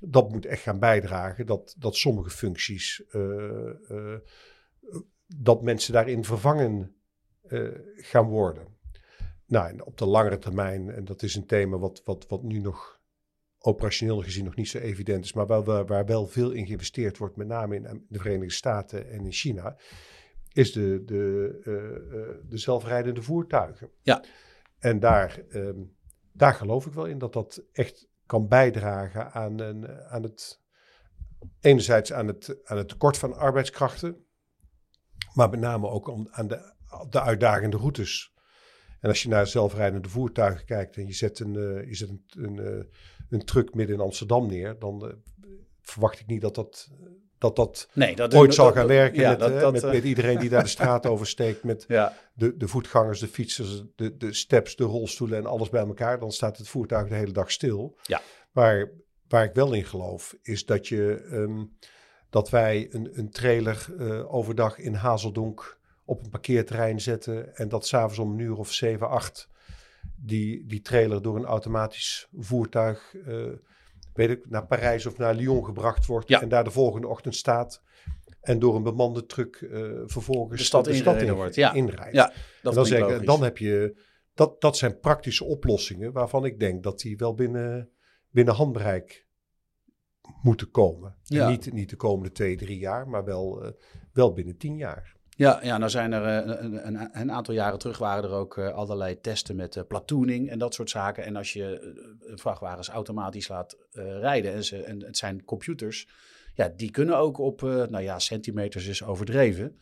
Dat 0.00 0.30
moet 0.30 0.46
echt 0.46 0.62
gaan 0.62 0.78
bijdragen 0.78 1.46
dat, 1.46 1.74
dat 1.78 1.96
sommige 1.96 2.30
functies, 2.30 3.04
uh, 3.10 3.22
uh, 3.90 4.16
dat 5.26 5.62
mensen 5.62 5.92
daarin 5.92 6.24
vervangen 6.24 6.94
gaan 7.96 8.26
worden. 8.26 8.74
Nou, 9.46 9.68
en 9.68 9.84
op 9.84 9.98
de 9.98 10.06
langere 10.06 10.38
termijn, 10.38 10.90
en 10.90 11.04
dat 11.04 11.22
is 11.22 11.34
een 11.34 11.46
thema 11.46 11.78
wat, 11.78 12.02
wat, 12.04 12.26
wat 12.28 12.42
nu 12.42 12.58
nog 12.58 13.00
operationeel 13.58 14.22
gezien 14.22 14.44
nog 14.44 14.56
niet 14.56 14.68
zo 14.68 14.78
evident 14.78 15.24
is, 15.24 15.32
maar 15.32 15.46
waar, 15.46 15.86
waar 15.86 16.06
wel 16.06 16.26
veel 16.26 16.50
in 16.50 16.66
geïnvesteerd 16.66 17.18
wordt, 17.18 17.36
met 17.36 17.46
name 17.46 17.76
in 17.76 18.06
de 18.08 18.18
Verenigde 18.18 18.54
Staten 18.54 19.10
en 19.10 19.24
in 19.24 19.32
China, 19.32 19.76
is 20.56 20.72
de, 20.72 21.02
de, 21.04 21.56
uh, 21.64 22.18
uh, 22.18 22.50
de 22.50 22.58
zelfrijdende 22.58 23.22
voertuigen. 23.22 23.90
Ja. 24.02 24.24
En 24.78 25.00
daar, 25.00 25.42
um, 25.50 25.96
daar 26.32 26.54
geloof 26.54 26.86
ik 26.86 26.92
wel 26.92 27.06
in 27.06 27.18
dat 27.18 27.32
dat 27.32 27.62
echt 27.72 28.08
kan 28.26 28.48
bijdragen 28.48 29.32
aan, 29.32 29.60
een, 29.60 29.88
aan 29.88 30.22
het, 30.22 30.62
enerzijds 31.60 32.12
aan 32.12 32.26
het, 32.26 32.60
aan 32.64 32.76
het 32.76 32.88
tekort 32.88 33.18
van 33.18 33.36
arbeidskrachten, 33.36 34.26
maar 35.34 35.50
met 35.50 35.60
name 35.60 35.88
ook 35.88 36.08
om, 36.08 36.28
aan 36.30 36.48
de, 36.48 36.74
de 37.08 37.20
uitdagende 37.20 37.76
routes. 37.76 38.34
En 39.00 39.08
als 39.08 39.22
je 39.22 39.28
naar 39.28 39.46
zelfrijdende 39.46 40.08
voertuigen 40.08 40.64
kijkt 40.64 40.96
en 40.96 41.06
je 41.06 41.14
zet 41.14 41.38
een, 41.38 41.54
uh, 41.54 41.86
je 41.86 41.94
zet 41.94 42.08
een, 42.08 42.24
een, 42.36 42.88
een 43.28 43.44
truck 43.44 43.74
midden 43.74 43.96
in 43.96 44.02
Amsterdam 44.02 44.46
neer, 44.46 44.78
dan 44.78 45.22
verwacht 45.80 46.20
ik 46.20 46.26
niet 46.26 46.40
dat 46.40 46.54
dat 46.54 46.90
dat 47.46 47.56
dat, 47.56 47.88
nee, 47.92 48.16
dat 48.16 48.34
ooit 48.34 48.54
zal 48.54 48.72
gaan 48.72 48.86
werken 48.86 49.20
ja, 49.20 49.30
met, 49.30 49.38
dat, 49.38 49.60
dat, 49.60 49.72
met, 49.72 49.82
met, 49.82 50.04
iedereen 50.04 50.38
die 50.38 50.48
daar 50.48 50.62
de 50.62 50.68
straat 50.68 51.06
oversteekt. 51.12 51.64
Met 51.64 51.84
ja. 51.88 52.16
de, 52.32 52.56
de 52.56 52.68
voetgangers, 52.68 53.20
de 53.20 53.28
fietsers, 53.28 53.82
de, 53.96 54.16
de 54.16 54.32
steps, 54.32 54.76
de 54.76 54.84
rolstoelen 54.84 55.38
en 55.38 55.46
alles 55.46 55.68
bij 55.68 55.86
elkaar. 55.86 56.18
Dan 56.18 56.32
staat 56.32 56.58
het 56.58 56.68
voertuig 56.68 57.08
de 57.08 57.14
hele 57.14 57.32
dag 57.32 57.50
stil. 57.50 57.98
Ja. 58.02 58.20
Maar 58.52 58.90
waar 59.28 59.44
ik 59.44 59.54
wel 59.54 59.72
in 59.72 59.84
geloof, 59.84 60.34
is 60.42 60.64
dat, 60.64 60.88
je, 60.88 61.28
um, 61.32 61.76
dat 62.30 62.50
wij 62.50 62.88
een, 62.90 63.10
een 63.12 63.30
trailer 63.30 63.86
uh, 63.98 64.34
overdag 64.34 64.78
in 64.78 64.94
Hazeldonk 64.94 65.78
op 66.04 66.24
een 66.24 66.30
parkeerterrein 66.30 67.00
zetten. 67.00 67.56
En 67.56 67.68
dat 67.68 67.86
s'avonds 67.86 68.18
om 68.18 68.32
een 68.32 68.38
uur 68.38 68.56
of 68.56 68.72
7, 68.72 69.08
8 69.08 69.48
die, 70.16 70.66
die 70.66 70.80
trailer 70.80 71.22
door 71.22 71.36
een 71.36 71.44
automatisch 71.44 72.28
voertuig... 72.38 73.14
Uh, 73.26 73.46
weet 74.16 74.30
ik, 74.30 74.50
naar 74.50 74.66
Parijs 74.66 75.06
of 75.06 75.18
naar 75.18 75.34
Lyon 75.34 75.64
gebracht 75.64 76.06
wordt. 76.06 76.30
En 76.30 76.48
daar 76.48 76.64
de 76.64 76.70
volgende 76.70 77.06
ochtend 77.06 77.34
staat. 77.34 77.82
En 78.40 78.58
door 78.58 78.76
een 78.76 78.82
bemande 78.82 79.26
truck 79.26 79.60
uh, 79.60 80.02
vervolgens 80.06 80.58
de 80.58 80.66
stad, 80.66 80.84
de 80.84 80.94
stad 80.94 81.22
in, 81.22 81.32
wordt. 81.32 81.54
Ja. 81.54 81.72
inrijdt. 81.72 82.14
Ja, 82.14 82.32
dat 82.62 82.74
dan, 82.74 82.86
zeg, 82.86 83.22
dan 83.22 83.42
heb 83.42 83.58
je, 83.58 84.00
dat, 84.34 84.60
dat 84.60 84.76
zijn 84.76 84.98
praktische 84.98 85.44
oplossingen 85.44 86.12
waarvan 86.12 86.44
ik 86.44 86.60
denk 86.60 86.82
dat 86.82 87.00
die 87.00 87.16
wel 87.16 87.34
binnen, 87.34 87.90
binnen 88.30 88.54
handbereik 88.54 89.26
moeten 90.42 90.70
komen. 90.70 91.16
Ja. 91.22 91.48
niet, 91.48 91.72
niet 91.72 91.90
de 91.90 91.96
komende 91.96 92.32
twee, 92.32 92.56
drie 92.56 92.78
jaar, 92.78 93.08
maar 93.08 93.24
wel, 93.24 93.64
uh, 93.64 93.70
wel 94.12 94.32
binnen 94.32 94.56
tien 94.56 94.76
jaar. 94.76 95.15
Ja, 95.38 95.60
ja, 95.62 95.78
nou 95.78 95.90
zijn 95.90 96.12
er 96.12 96.46
uh, 96.46 96.56
een, 96.62 96.86
een, 96.86 97.08
een, 97.12 97.32
aantal 97.32 97.54
jaren 97.54 97.78
terug 97.78 97.98
waren 97.98 98.24
er 98.24 98.30
ook 98.30 98.56
uh, 98.56 98.68
allerlei 98.68 99.20
testen 99.20 99.56
met 99.56 99.76
uh, 99.76 99.82
platooning 99.88 100.50
en 100.50 100.58
dat 100.58 100.74
soort 100.74 100.90
zaken. 100.90 101.24
En 101.24 101.36
als 101.36 101.52
je 101.52 101.94
vrachtwagens 102.34 102.88
automatisch 102.88 103.48
laat 103.48 103.76
rijden 104.20 104.52
en, 104.52 104.64
ze, 104.64 104.82
en 104.82 105.02
het 105.02 105.16
zijn 105.16 105.44
computers, 105.44 106.08
ja, 106.54 106.72
die 106.76 106.90
kunnen 106.90 107.16
ook 107.16 107.38
op, 107.38 107.60
nou 107.60 108.00
ja, 108.00 108.18
centimeters 108.18 108.86
is 108.86 109.02
overdreven. 109.02 109.80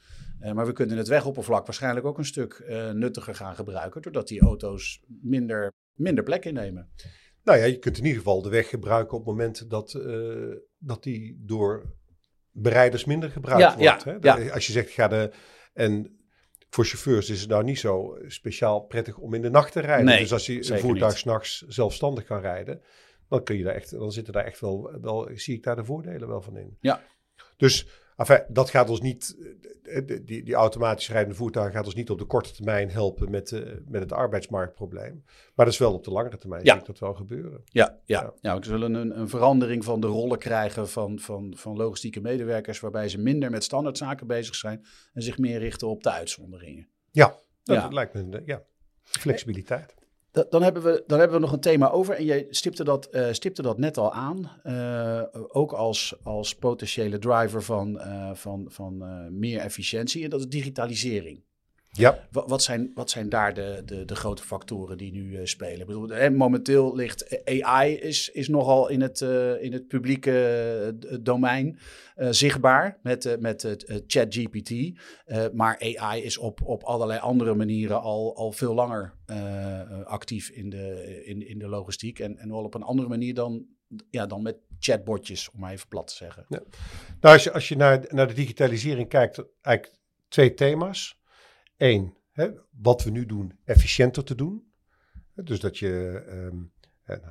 maar 0.54 0.66
we 0.66 0.72
kunnen 0.72 0.96
het 0.96 1.08
wegoppervlak 1.08 1.66
waarschijnlijk 1.66 2.06
ook 2.06 2.18
een 2.18 2.24
stuk 2.24 2.64
nuttiger 2.92 3.34
gaan 3.34 3.54
gebruiken, 3.54 4.02
doordat 4.02 4.28
die 4.28 4.40
auto's 4.40 5.00
minder, 5.06 5.72
minder 5.92 6.24
plek 6.24 6.44
innemen. 6.44 6.88
Nou 7.44 7.58
ja, 7.58 7.64
je 7.64 7.78
kunt 7.78 7.98
in 7.98 8.04
ieder 8.04 8.18
geval 8.18 8.42
de 8.42 8.48
weg 8.48 8.68
gebruiken 8.68 9.18
op 9.18 9.26
het 9.26 9.34
moment 9.34 9.70
dat, 9.70 10.00
dat 10.78 11.02
die 11.02 11.42
door 11.46 11.94
bereiders 12.54 13.04
minder 13.04 13.30
gebruikt 13.30 13.74
wordt. 13.74 14.04
hè? 14.04 14.16
Ja. 14.20 14.50
Als 14.50 14.66
je 14.66 14.72
zegt, 14.72 14.90
ga 14.90 15.08
de. 15.08 15.30
En 15.72 16.18
voor 16.70 16.84
chauffeurs 16.84 17.30
is 17.30 17.40
het 17.40 17.50
nou 17.50 17.64
niet 17.64 17.78
zo 17.78 18.18
speciaal 18.26 18.80
prettig 18.80 19.18
om 19.18 19.34
in 19.34 19.42
de 19.42 19.50
nacht 19.50 19.72
te 19.72 19.80
rijden. 19.80 20.04
Nee, 20.04 20.18
dus 20.18 20.32
als 20.32 20.46
je 20.46 20.72
een 20.72 20.78
voertuig 20.78 21.18
s'nachts 21.18 21.64
zelfstandig 21.68 22.24
kan 22.24 22.40
rijden, 22.40 22.82
dan 23.28 23.44
kun 23.44 23.56
je 23.56 23.64
daar 23.64 23.74
echt, 23.74 23.90
dan 23.90 24.12
zitten 24.12 24.32
daar 24.32 24.44
echt 24.44 24.60
wel, 24.60 24.98
wel, 25.00 25.30
zie 25.34 25.54
ik 25.56 25.62
daar 25.62 25.76
de 25.76 25.84
voordelen 25.84 26.28
wel 26.28 26.40
van 26.42 26.56
in. 26.56 26.76
Ja. 26.80 27.02
Dus 27.56 27.86
Enfin, 28.16 28.44
dat 28.48 28.70
gaat 28.70 28.90
ons 28.90 29.00
niet, 29.00 29.36
die, 29.84 30.24
die, 30.24 30.42
die 30.42 30.54
automatisch 30.54 31.10
rijdende 31.10 31.34
voertuigen 31.34 31.74
gaat 31.74 31.84
ons 31.84 31.94
niet 31.94 32.10
op 32.10 32.18
de 32.18 32.24
korte 32.24 32.52
termijn 32.52 32.90
helpen 32.90 33.30
met, 33.30 33.50
uh, 33.50 33.60
met 33.88 34.02
het 34.02 34.12
arbeidsmarktprobleem. 34.12 35.22
Maar 35.54 35.64
dat 35.64 35.74
is 35.74 35.78
wel 35.80 35.94
op 35.94 36.04
de 36.04 36.10
langere 36.10 36.36
termijn, 36.36 36.64
ja. 36.64 36.76
dat 36.84 36.98
wel 36.98 37.14
gebeuren. 37.14 37.62
Ja, 37.64 38.00
ja. 38.04 38.32
ja. 38.40 38.58
we 38.58 38.64
zullen 38.64 38.94
een, 38.94 39.18
een 39.18 39.28
verandering 39.28 39.84
van 39.84 40.00
de 40.00 40.06
rollen 40.06 40.38
krijgen 40.38 40.88
van, 40.88 41.18
van, 41.18 41.52
van 41.56 41.76
logistieke 41.76 42.20
medewerkers, 42.20 42.80
waarbij 42.80 43.08
ze 43.08 43.18
minder 43.18 43.50
met 43.50 43.64
standaardzaken 43.64 44.26
bezig 44.26 44.54
zijn 44.54 44.84
en 45.12 45.22
zich 45.22 45.38
meer 45.38 45.58
richten 45.58 45.88
op 45.88 46.02
de 46.02 46.10
uitzonderingen. 46.10 46.88
Ja, 47.10 47.34
dat 47.62 47.76
ja. 47.76 47.88
lijkt 47.88 48.14
me, 48.14 48.42
ja, 48.44 48.62
flexibiliteit. 49.02 49.94
Dan 50.48 50.62
hebben, 50.62 50.82
we, 50.82 51.04
dan 51.06 51.18
hebben 51.18 51.36
we 51.36 51.44
nog 51.44 51.52
een 51.52 51.60
thema 51.60 51.90
over. 51.90 52.14
En 52.14 52.24
jij 52.24 52.46
stipte 52.50 52.84
dat, 52.84 53.08
uh, 53.12 53.32
stipte 53.32 53.62
dat 53.62 53.78
net 53.78 53.98
al 53.98 54.12
aan. 54.12 54.50
Uh, 54.64 55.22
ook 55.48 55.72
als, 55.72 56.14
als 56.22 56.54
potentiële 56.54 57.18
driver 57.18 57.62
van, 57.62 57.96
uh, 57.96 58.30
van, 58.34 58.66
van 58.68 59.04
meer 59.38 59.58
efficiëntie. 59.58 60.24
En 60.24 60.30
dat 60.30 60.40
is 60.40 60.48
digitalisering. 60.48 61.43
Ja. 61.96 62.26
Wat, 62.30 62.48
wat, 62.48 62.62
zijn, 62.62 62.90
wat 62.94 63.10
zijn 63.10 63.28
daar 63.28 63.54
de, 63.54 63.82
de, 63.84 64.04
de 64.04 64.16
grote 64.16 64.42
factoren 64.42 64.98
die 64.98 65.12
nu 65.12 65.38
uh, 65.38 65.40
spelen? 65.44 65.80
Ik 65.80 65.86
bedoel, 65.86 66.08
hè, 66.08 66.30
momenteel 66.30 66.96
ligt 66.96 67.44
AI 67.44 67.94
is, 67.94 68.28
is 68.28 68.48
nogal 68.48 68.88
in 68.88 69.00
het, 69.00 69.20
uh, 69.20 69.62
in 69.62 69.72
het 69.72 69.88
publieke 69.88 70.96
uh, 71.02 71.18
domein 71.20 71.78
zichtbaar 72.16 72.98
met, 73.02 73.36
met 73.40 73.62
het 73.62 74.02
ChatGPT. 74.06 74.98
maar 75.52 75.94
AI 75.96 76.22
is 76.22 76.38
op, 76.38 76.62
op 76.62 76.82
allerlei 76.82 77.20
andere 77.20 77.54
manieren 77.54 78.00
al, 78.00 78.36
al 78.36 78.52
veel 78.52 78.74
langer 78.74 79.14
actief 80.04 80.48
in 80.48 80.70
de, 80.70 81.22
in, 81.24 81.48
in 81.48 81.58
de 81.58 81.68
logistiek. 81.68 82.18
En, 82.18 82.38
en 82.38 82.48
wel 82.48 82.62
op 82.62 82.74
een 82.74 82.82
andere 82.82 83.08
manier 83.08 83.34
dan, 83.34 83.66
ja, 84.10 84.26
dan 84.26 84.42
met 84.42 84.56
chatbotjes, 84.78 85.50
om 85.50 85.60
maar 85.60 85.72
even 85.72 85.88
plat 85.88 86.06
te 86.06 86.14
zeggen. 86.14 86.46
Ja. 86.48 86.62
Nou, 87.20 87.34
als 87.34 87.44
je, 87.44 87.52
als 87.52 87.68
je 87.68 87.76
naar, 87.76 88.04
naar 88.08 88.28
de 88.28 88.34
digitalisering 88.34 89.08
kijkt, 89.08 89.44
eigenlijk 89.60 89.98
twee 90.28 90.54
thema's. 90.54 91.22
Eén, 91.76 92.16
hè, 92.32 92.50
wat 92.70 93.04
we 93.04 93.10
nu 93.10 93.26
doen, 93.26 93.58
efficiënter 93.64 94.24
te 94.24 94.34
doen. 94.34 94.72
Dus 95.34 95.60
dat 95.60 95.78
je, 95.78 96.24
um, 96.28 96.72
het 97.02 97.22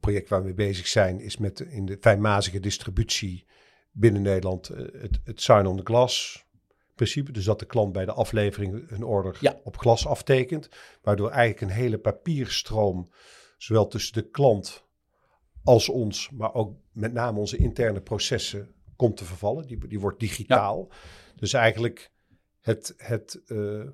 project 0.00 0.28
waar 0.28 0.44
we 0.44 0.54
bezig 0.54 0.86
zijn, 0.86 1.20
is 1.20 1.36
met 1.36 1.60
in 1.60 1.86
de 1.86 1.96
fijnmazige 2.00 2.60
distributie 2.60 3.46
binnen 3.90 4.22
Nederland 4.22 4.68
eh, 4.68 5.00
het, 5.00 5.20
het 5.24 5.40
sign 5.40 5.66
on 5.66 5.76
the 5.76 5.84
glass 5.84 6.46
principe. 6.94 7.32
Dus 7.32 7.44
dat 7.44 7.58
de 7.58 7.66
klant 7.66 7.92
bij 7.92 8.04
de 8.04 8.12
aflevering 8.12 8.90
een 8.90 9.04
order 9.04 9.58
op 9.64 9.76
glas 9.76 10.06
aftekent. 10.06 10.68
Waardoor 11.02 11.30
eigenlijk 11.30 11.60
een 11.60 11.78
hele 11.78 11.98
papierstroom, 11.98 13.10
zowel 13.56 13.86
tussen 13.86 14.14
de 14.14 14.30
klant 14.30 14.84
als 15.64 15.88
ons, 15.88 16.30
maar 16.30 16.54
ook 16.54 16.76
met 16.92 17.12
name 17.12 17.38
onze 17.38 17.56
interne 17.56 18.00
processen, 18.00 18.74
komt 18.96 19.16
te 19.16 19.24
vervallen. 19.24 19.66
Die, 19.66 19.88
die 19.88 20.00
wordt 20.00 20.20
digitaal. 20.20 20.92
Dus 21.36 21.52
eigenlijk 21.52 22.11
het, 22.62 22.94
het, 22.96 23.40
uh, 23.46 23.84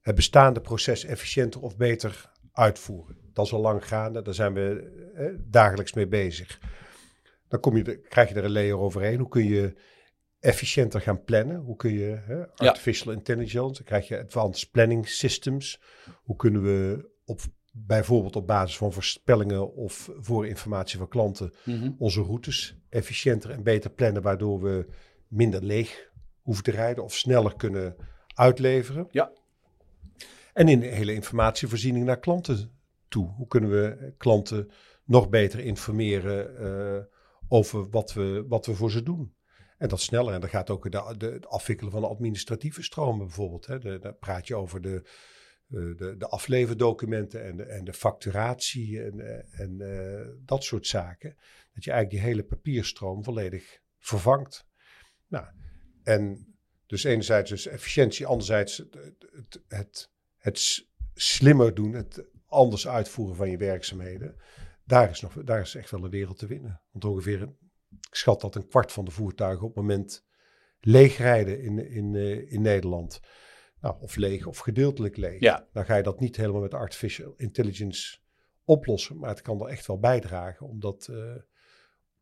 het 0.00 0.14
bestaande 0.14 0.60
proces 0.60 1.04
efficiënter 1.04 1.60
of 1.60 1.76
beter 1.76 2.30
uitvoeren. 2.52 3.16
Dat 3.32 3.46
is 3.46 3.52
al 3.52 3.60
lang 3.60 3.86
gaande, 3.86 4.22
daar 4.22 4.34
zijn 4.34 4.54
we 4.54 4.90
eh, 5.14 5.26
dagelijks 5.44 5.92
mee 5.92 6.06
bezig. 6.06 6.60
Dan 7.48 7.60
kom 7.60 7.76
je, 7.76 8.00
krijg 8.00 8.28
je 8.28 8.34
er 8.34 8.44
een 8.44 8.52
layer 8.52 8.78
overheen. 8.78 9.18
Hoe 9.18 9.28
kun 9.28 9.44
je 9.44 9.74
efficiënter 10.40 11.00
gaan 11.00 11.24
plannen? 11.24 11.56
Hoe 11.56 11.76
kun 11.76 11.92
je 11.92 12.48
artificial 12.56 13.12
intelligence, 13.12 13.74
dan 13.74 13.84
krijg 13.84 14.08
je 14.08 14.18
advanced 14.18 14.70
planning 14.70 15.08
systems. 15.08 15.80
Hoe 16.22 16.36
kunnen 16.36 16.62
we 16.62 17.10
op, 17.24 17.40
bijvoorbeeld 17.72 18.36
op 18.36 18.46
basis 18.46 18.76
van 18.76 18.92
voorspellingen 18.92 19.74
of 19.74 20.10
voorinformatie 20.18 20.98
van 20.98 21.08
klanten 21.08 21.52
mhm. 21.64 21.90
onze 21.98 22.22
routes 22.22 22.76
efficiënter 22.88 23.50
en 23.50 23.62
beter 23.62 23.90
plannen, 23.90 24.22
waardoor 24.22 24.62
we 24.62 24.86
minder 25.28 25.64
leeg 25.64 26.10
hoeven 26.42 26.64
te 26.64 26.70
rijden 26.70 27.04
of 27.04 27.14
sneller 27.14 27.56
kunnen 27.56 27.96
uitleveren. 28.34 29.08
Ja. 29.10 29.32
En 30.52 30.68
in 30.68 30.80
de 30.80 30.86
hele 30.86 31.14
informatievoorziening 31.14 32.04
naar 32.04 32.18
klanten 32.18 32.70
toe. 33.08 33.28
Hoe 33.28 33.46
kunnen 33.46 33.70
we 33.70 34.12
klanten 34.16 34.70
nog 35.04 35.28
beter 35.28 35.60
informeren 35.60 36.62
uh, 36.62 37.04
over 37.48 37.90
wat 37.90 38.12
we, 38.12 38.44
wat 38.48 38.66
we 38.66 38.74
voor 38.74 38.90
ze 38.90 39.02
doen? 39.02 39.34
En 39.78 39.88
dat 39.88 40.00
sneller. 40.00 40.34
En 40.34 40.40
dan 40.40 40.48
gaat 40.48 40.70
ook 40.70 40.90
de, 40.90 41.14
de, 41.16 41.26
het 41.26 41.46
afwikkelen 41.46 41.92
van 41.92 42.00
de 42.00 42.08
administratieve 42.08 42.82
stromen 42.82 43.26
bijvoorbeeld. 43.26 43.66
Hè. 43.66 43.78
De, 43.78 43.98
dan 43.98 44.18
praat 44.18 44.46
je 44.46 44.54
over 44.54 44.80
de, 44.80 45.02
de, 45.66 46.14
de 46.18 46.28
afleverdocumenten 46.28 47.44
en 47.44 47.56
de, 47.56 47.64
en 47.64 47.84
de 47.84 47.92
facturatie 47.92 49.02
en, 49.02 49.20
eh, 49.20 49.60
en 49.60 49.80
uh, 49.80 50.28
dat 50.44 50.64
soort 50.64 50.86
zaken. 50.86 51.36
Dat 51.74 51.84
je 51.84 51.90
eigenlijk 51.90 52.22
die 52.22 52.32
hele 52.32 52.44
papierstroom 52.44 53.24
volledig 53.24 53.80
vervangt. 53.98 54.66
Nou, 55.28 55.46
en 56.02 56.54
dus 56.86 57.04
enerzijds 57.04 57.50
dus 57.50 57.66
efficiëntie, 57.66 58.26
anderzijds 58.26 58.76
het, 58.76 58.94
het, 59.32 59.62
het, 59.68 60.10
het 60.36 60.86
slimmer 61.14 61.74
doen, 61.74 61.92
het 61.92 62.24
anders 62.46 62.88
uitvoeren 62.88 63.36
van 63.36 63.50
je 63.50 63.56
werkzaamheden. 63.56 64.36
Daar 64.84 65.10
is, 65.10 65.20
nog, 65.20 65.32
daar 65.44 65.60
is 65.60 65.74
echt 65.74 65.90
wel 65.90 66.04
een 66.04 66.10
wereld 66.10 66.38
te 66.38 66.46
winnen. 66.46 66.82
Want 66.90 67.04
ongeveer, 67.04 67.42
ik 67.90 68.14
schat 68.14 68.40
dat 68.40 68.54
een 68.54 68.68
kwart 68.68 68.92
van 68.92 69.04
de 69.04 69.10
voertuigen 69.10 69.66
op 69.66 69.74
het 69.74 69.84
moment 69.84 70.24
leegrijden 70.80 71.60
in, 71.60 71.90
in, 71.90 72.14
uh, 72.14 72.52
in 72.52 72.62
Nederland. 72.62 73.20
Nou, 73.80 73.96
of 74.00 74.16
leeg 74.16 74.46
of 74.46 74.58
gedeeltelijk 74.58 75.16
leeg. 75.16 75.40
Ja. 75.40 75.68
Dan 75.72 75.84
ga 75.84 75.96
je 75.96 76.02
dat 76.02 76.20
niet 76.20 76.36
helemaal 76.36 76.60
met 76.60 76.74
artificial 76.74 77.34
intelligence 77.36 78.18
oplossen. 78.64 79.18
Maar 79.18 79.30
het 79.30 79.42
kan 79.42 79.60
er 79.60 79.66
echt 79.66 79.86
wel 79.86 79.98
bijdragen. 79.98 80.66
Omdat 80.66 81.08
uh, 81.10 81.34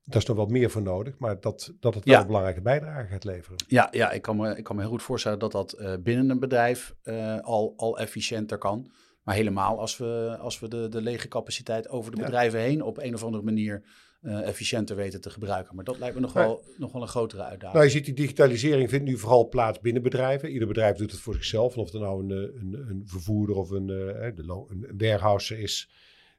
daar 0.04 0.20
is 0.20 0.26
nog 0.26 0.36
wat 0.36 0.50
meer 0.50 0.70
voor 0.70 0.82
nodig, 0.82 1.18
maar 1.18 1.40
dat, 1.40 1.72
dat 1.80 1.94
het 1.94 2.04
wel 2.04 2.20
een 2.20 2.26
belangrijke 2.26 2.60
bijdrage 2.60 3.06
gaat 3.06 3.24
leveren. 3.24 3.64
Ja, 3.66 3.88
ja 3.90 4.10
ik, 4.10 4.22
kan 4.22 4.36
me, 4.36 4.56
ik 4.56 4.64
kan 4.64 4.76
me 4.76 4.82
heel 4.82 4.90
goed 4.90 5.02
voorstellen 5.02 5.38
dat 5.38 5.52
dat 5.52 5.76
uh, 5.78 5.94
binnen 6.00 6.30
een 6.30 6.38
bedrijf 6.38 6.94
uh, 7.04 7.40
al, 7.40 7.74
al 7.76 7.98
efficiënter 7.98 8.58
kan. 8.58 8.90
Maar 9.22 9.34
helemaal 9.34 9.78
als 9.78 9.96
we, 9.96 10.36
als 10.40 10.60
we 10.60 10.68
de, 10.68 10.88
de 10.88 11.00
lege 11.00 11.28
capaciteit 11.28 11.88
over 11.88 12.10
de 12.10 12.16
ja. 12.16 12.24
bedrijven 12.24 12.60
heen 12.60 12.82
op 12.82 12.98
een 12.98 13.14
of 13.14 13.24
andere 13.24 13.42
manier 13.42 13.82
uh, 14.22 14.48
efficiënter 14.48 14.96
weten 14.96 15.20
te 15.20 15.30
gebruiken. 15.30 15.74
Maar 15.74 15.84
dat 15.84 15.98
lijkt 15.98 16.14
me 16.14 16.20
nog, 16.20 16.34
maar, 16.34 16.46
wel, 16.46 16.64
nog 16.76 16.92
wel 16.92 17.02
een 17.02 17.08
grotere 17.08 17.42
uitdaging. 17.42 17.72
Nou, 17.72 17.84
je 17.84 17.90
ziet 17.90 18.04
die 18.04 18.14
digitalisering 18.14 18.90
vindt 18.90 19.04
nu 19.04 19.18
vooral 19.18 19.48
plaats 19.48 19.80
binnen 19.80 20.02
bedrijven. 20.02 20.50
Ieder 20.50 20.68
bedrijf 20.68 20.96
doet 20.96 21.10
het 21.10 21.20
voor 21.20 21.34
zichzelf. 21.34 21.76
of 21.76 21.92
er 21.92 22.00
nou 22.00 22.24
een, 22.24 22.30
een, 22.30 22.84
een 22.88 23.02
vervoerder 23.06 23.56
of 23.56 23.70
een, 23.70 23.88
een, 23.88 24.48
een 24.68 24.94
warehouser 24.96 25.58
is 25.58 25.90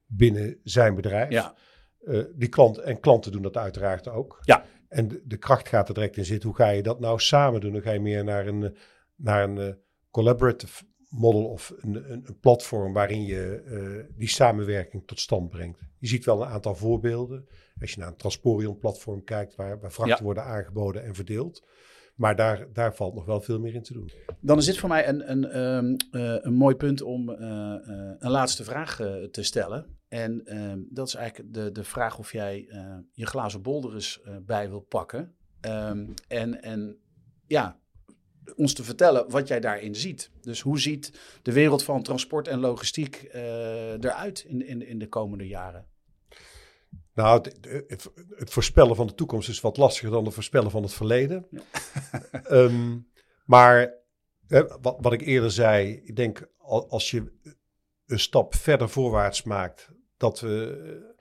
binnen 0.05 0.59
zijn 0.63 0.95
bedrijf. 0.95 1.29
Ja. 1.29 1.55
Uh, 2.01 2.23
die 2.35 2.49
klant, 2.49 2.77
en 2.77 2.99
klanten 2.99 3.31
doen 3.31 3.41
dat 3.41 3.57
uiteraard 3.57 4.07
ook. 4.07 4.39
Ja. 4.41 4.65
En 4.87 5.07
de, 5.07 5.21
de, 5.25 5.37
kracht 5.37 5.67
gaat 5.67 5.87
er 5.87 5.93
direct 5.93 6.17
in 6.17 6.25
zitten. 6.25 6.49
Hoe 6.49 6.57
ga 6.57 6.69
je 6.69 6.83
dat 6.83 6.99
nou 6.99 7.19
samen 7.19 7.61
doen? 7.61 7.73
Dan 7.73 7.81
ga 7.81 7.91
je 7.91 7.99
meer 7.99 8.23
naar 8.23 8.47
een, 8.47 8.75
naar 9.15 9.43
een 9.43 9.57
uh, 9.57 9.73
collaborative 10.09 10.83
model 11.09 11.45
of 11.45 11.73
een, 11.77 11.95
een, 11.95 12.23
een 12.25 12.39
platform 12.39 12.93
waarin 12.93 13.25
je 13.25 13.63
uh, 13.65 14.17
die 14.17 14.27
samenwerking 14.27 15.07
tot 15.07 15.19
stand 15.19 15.49
brengt. 15.49 15.79
Je 15.97 16.07
ziet 16.07 16.25
wel 16.25 16.41
een 16.41 16.47
aantal 16.47 16.75
voorbeelden. 16.75 17.47
Als 17.81 17.91
je 17.91 17.99
naar 17.99 18.07
een 18.07 18.15
Transporion 18.15 18.77
platform 18.77 19.23
kijkt 19.23 19.55
waar, 19.55 19.79
waar 19.79 19.91
vrachten 19.91 20.17
ja. 20.17 20.23
worden 20.23 20.43
aangeboden 20.43 21.03
en 21.03 21.15
verdeeld. 21.15 21.67
Maar 22.15 22.35
daar, 22.35 22.67
daar 22.73 22.95
valt 22.95 23.13
nog 23.13 23.25
wel 23.25 23.41
veel 23.41 23.59
meer 23.59 23.73
in 23.73 23.83
te 23.83 23.93
doen. 23.93 24.11
Dan 24.39 24.57
is 24.57 24.65
dit 24.65 24.77
voor 24.77 24.89
mij 24.89 25.07
een, 25.07 25.31
een, 25.31 25.59
um, 25.59 25.95
uh, 26.11 26.35
een 26.41 26.53
mooi 26.53 26.75
punt 26.75 27.01
om 27.01 27.29
uh, 27.29 27.37
uh, 27.37 28.11
een 28.19 28.31
laatste 28.31 28.63
vraag 28.63 28.95
te 29.31 29.43
stellen. 29.43 29.99
En 30.11 30.45
ehm, 30.45 30.79
dat 30.89 31.07
is 31.07 31.13
eigenlijk 31.13 31.53
de, 31.53 31.71
de 31.71 31.83
vraag 31.83 32.17
of 32.19 32.31
jij 32.31 32.67
je 33.13 33.25
glazen 33.25 33.61
bolder 33.61 33.93
eens 33.93 34.21
bij 34.41 34.69
wil 34.69 34.81
pakken. 34.81 35.35
Um, 35.61 36.13
en, 36.27 36.61
en 36.63 36.97
ja, 37.47 37.79
ons 38.55 38.73
te 38.73 38.83
vertellen 38.83 39.29
wat 39.29 39.47
jij 39.47 39.59
daarin 39.59 39.95
ziet. 39.95 40.31
Dus 40.41 40.61
hoe 40.61 40.79
ziet 40.79 41.19
de 41.41 41.53
wereld 41.53 41.83
van 41.83 42.03
transport 42.03 42.47
en 42.47 42.59
logistiek 42.59 43.29
eruit 43.31 44.43
in, 44.47 44.67
in, 44.67 44.87
in 44.87 44.99
de 44.99 45.07
komende 45.07 45.47
jaren? 45.47 45.87
Nou, 47.13 47.41
het, 47.41 47.57
het, 47.87 48.09
het, 48.29 48.49
voorspellen 48.49 48.95
van 48.95 49.07
de 49.07 49.15
toekomst 49.15 49.49
is 49.49 49.61
wat 49.61 49.77
lastiger 49.77 50.11
dan 50.11 50.25
het 50.25 50.33
voorspellen 50.33 50.71
van 50.71 50.83
het 50.83 50.93
verleden. 50.93 51.47
Ja. 51.49 51.61
um, 52.49 53.07
maar 53.45 53.93
hè, 54.47 54.67
wat, 54.81 54.97
wat, 54.99 55.13
ik 55.13 55.21
eerder 55.21 55.51
zei, 55.51 56.01
ik 56.03 56.15
denk 56.15 56.49
als 56.87 57.11
je 57.11 57.39
een 58.05 58.19
stap 58.19 58.55
verder 58.55 58.89
voorwaarts 58.89 59.43
maakt, 59.43 59.89
dat 60.21 60.39
we, 60.39 61.15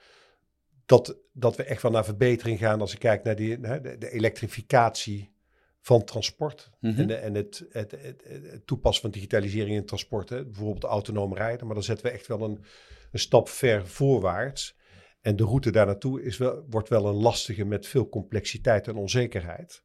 dat, 0.86 1.16
dat 1.32 1.56
we 1.56 1.62
echt 1.62 1.82
wel 1.82 1.90
naar 1.90 2.04
verbetering 2.04 2.58
gaan 2.58 2.80
als 2.80 2.92
ik 2.92 2.98
kijk 2.98 3.24
naar 3.24 3.36
die, 3.36 3.60
de, 3.60 3.96
de 3.98 4.10
elektrificatie 4.10 5.32
van 5.80 6.04
transport 6.04 6.70
mm 6.80 6.90
-hmm. 6.90 7.00
en, 7.00 7.06
de, 7.06 7.14
en 7.14 7.34
het, 7.34 7.66
het, 7.70 7.90
het, 7.90 8.66
toepassen 8.66 9.02
van 9.02 9.10
digitalisering 9.10 9.76
in 9.76 9.86
transport. 9.86 10.28
Hè. 10.28 10.44
Bijvoorbeeld 10.44 10.84
autonoom 10.84 11.34
rijden, 11.34 11.66
maar 11.66 11.74
dan 11.74 11.84
zetten 11.84 12.06
we 12.06 12.12
echt 12.12 12.26
wel 12.26 12.42
een, 12.42 12.64
een 13.12 13.18
stap 13.18 13.48
ver 13.48 13.86
voorwaarts. 13.86 14.78
En 15.20 15.36
de 15.36 15.44
route 15.44 15.70
daar 15.70 15.86
naartoe 15.86 16.22
is 16.22 16.38
wel, 16.38 16.64
wordt 16.68 16.88
wel 16.88 17.06
een 17.06 17.14
lastige 17.22 17.64
met 17.64 17.86
veel 17.86 18.08
complexiteit 18.08 18.88
en 18.88 18.96
onzekerheid. 18.96 19.82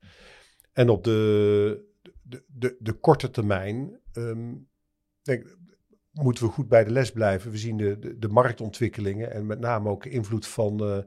En 0.73 0.89
op 0.89 1.03
de, 1.03 1.85
de, 2.21 2.43
de, 2.47 2.75
de 2.79 2.93
korte 2.93 3.29
termijn 3.29 3.99
um, 4.13 4.69
denk, 5.21 5.57
moeten 6.23 6.45
we 6.45 6.51
goed 6.51 6.67
bij 6.67 6.83
de 6.83 6.91
les 6.91 7.11
blijven. 7.11 7.51
We 7.51 7.57
zien 7.57 7.77
de, 7.77 7.99
de, 7.99 8.17
de 8.17 8.27
marktontwikkelingen 8.27 9.31
en 9.31 9.45
met 9.45 9.59
name 9.59 9.89
ook 9.89 10.05
invloed 10.05 10.47
van, 10.47 10.83
uh, 10.89 10.97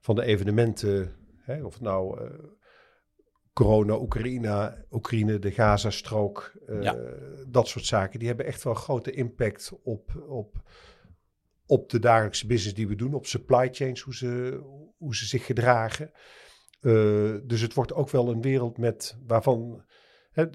van 0.00 0.14
de 0.14 0.24
evenementen. 0.24 1.14
Hè, 1.36 1.64
of 1.64 1.72
het 1.72 1.82
nou 1.82 2.22
uh, 2.22 2.30
corona, 3.52 3.98
Oekraïne, 3.98 4.84
Oekraïne 4.90 5.38
de 5.38 5.50
Gazastrook, 5.50 6.52
uh, 6.68 6.82
ja. 6.82 6.96
dat 7.48 7.68
soort 7.68 7.84
zaken. 7.84 8.18
Die 8.18 8.28
hebben 8.28 8.46
echt 8.46 8.62
wel 8.62 8.74
grote 8.74 9.10
impact 9.10 9.72
op, 9.82 10.24
op, 10.28 10.62
op 11.66 11.90
de 11.90 11.98
dagelijkse 11.98 12.46
business 12.46 12.74
die 12.74 12.88
we 12.88 12.94
doen, 12.94 13.14
op 13.14 13.26
supply 13.26 13.68
chains, 13.72 14.00
hoe 14.00 14.14
ze, 14.14 14.60
hoe 14.96 15.16
ze 15.16 15.26
zich 15.26 15.46
gedragen. 15.46 16.10
Dus 17.46 17.60
het 17.60 17.74
wordt 17.74 17.92
ook 17.92 18.10
wel 18.10 18.30
een 18.30 18.42
wereld 18.42 18.78
met 18.78 19.18
waarvan. 19.26 19.84
Hè, 20.30 20.46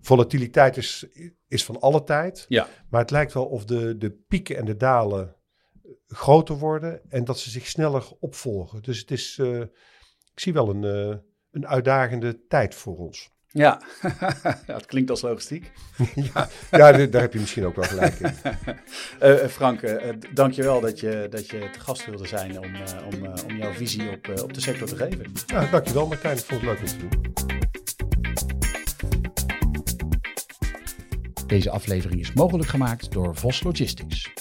volatiliteit 0.00 0.76
is, 0.76 1.06
is 1.48 1.64
van 1.64 1.80
alle 1.80 2.04
tijd. 2.04 2.44
Ja. 2.48 2.68
Maar 2.90 3.00
het 3.00 3.10
lijkt 3.10 3.32
wel 3.32 3.46
of 3.46 3.64
de, 3.64 3.96
de 3.96 4.10
pieken 4.10 4.56
en 4.56 4.64
de 4.64 4.76
dalen 4.76 5.36
groter 6.06 6.58
worden 6.58 7.00
en 7.10 7.24
dat 7.24 7.38
ze 7.38 7.50
zich 7.50 7.66
sneller 7.66 8.04
opvolgen. 8.20 8.82
Dus 8.82 8.98
het 8.98 9.10
is, 9.10 9.38
uh, 9.40 9.60
ik 10.32 10.40
zie 10.40 10.52
wel 10.52 10.68
een, 10.68 10.82
uh, 10.82 11.16
een 11.50 11.66
uitdagende 11.66 12.46
tijd 12.46 12.74
voor 12.74 12.96
ons. 12.96 13.30
Ja, 13.50 13.80
het 14.66 14.86
klinkt 14.86 15.10
als 15.10 15.20
logistiek. 15.20 15.72
ja, 16.32 16.48
ja, 16.70 17.06
daar 17.06 17.20
heb 17.20 17.32
je 17.32 17.38
misschien 17.38 17.66
ook 17.66 17.76
wel 17.76 17.84
gelijk 17.84 18.20
in. 18.20 18.34
uh, 19.22 19.46
Frank, 19.58 19.82
uh, 19.82 20.12
dank 20.34 20.52
je 20.52 20.62
wel 20.62 20.80
dat 20.80 21.00
je, 21.00 21.26
dat 21.30 21.50
je 21.50 21.70
te 21.72 21.80
gast 21.80 22.06
wilde 22.06 22.26
zijn 22.26 22.58
om, 22.58 22.74
om, 23.12 23.26
om 23.46 23.56
jouw 23.56 23.72
visie 23.72 24.10
op, 24.10 24.42
op 24.42 24.52
de 24.54 24.60
sector 24.60 24.88
te 24.88 24.96
geven. 24.96 25.32
Ja, 25.46 25.70
dank 25.70 25.86
je 25.86 25.94
wel 25.94 26.06
Martijn, 26.06 26.36
ik 26.36 26.44
vond 26.44 26.60
het 26.60 26.70
leuk 26.70 26.80
om 26.80 26.86
te 26.86 26.96
doen. 27.08 27.67
Deze 31.48 31.70
aflevering 31.70 32.20
is 32.20 32.32
mogelijk 32.32 32.68
gemaakt 32.68 33.12
door 33.12 33.36
Vos 33.36 33.62
Logistics. 33.62 34.32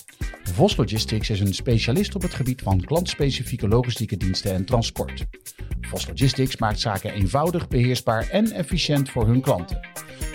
Vos 0.44 0.76
Logistics 0.76 1.30
is 1.30 1.40
een 1.40 1.54
specialist 1.54 2.16
op 2.16 2.22
het 2.22 2.34
gebied 2.34 2.62
van 2.62 2.82
klantspecifieke 2.82 3.68
logistieke 3.68 4.18
diensten 4.18 4.54
en 4.54 4.66
transport. 4.66 5.26
Vos 5.82 6.08
Logistics 6.08 6.58
maakt 6.58 6.80
zaken 6.80 7.14
eenvoudig, 7.14 7.68
beheersbaar 7.68 8.30
en 8.30 8.52
efficiënt 8.52 9.10
voor 9.10 9.28
hun 9.28 9.42
klanten. 9.42 9.80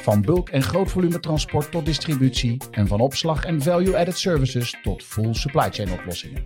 Van 0.00 0.22
bulk- 0.22 0.48
en 0.48 0.62
grootvolume 0.62 1.20
transport 1.20 1.70
tot 1.70 1.84
distributie 1.84 2.56
en 2.70 2.86
van 2.86 3.00
opslag 3.00 3.44
en 3.44 3.62
value-added 3.62 4.18
services 4.18 4.76
tot 4.82 5.04
full 5.04 5.34
supply 5.34 5.70
chain 5.70 5.92
oplossingen. 5.92 6.44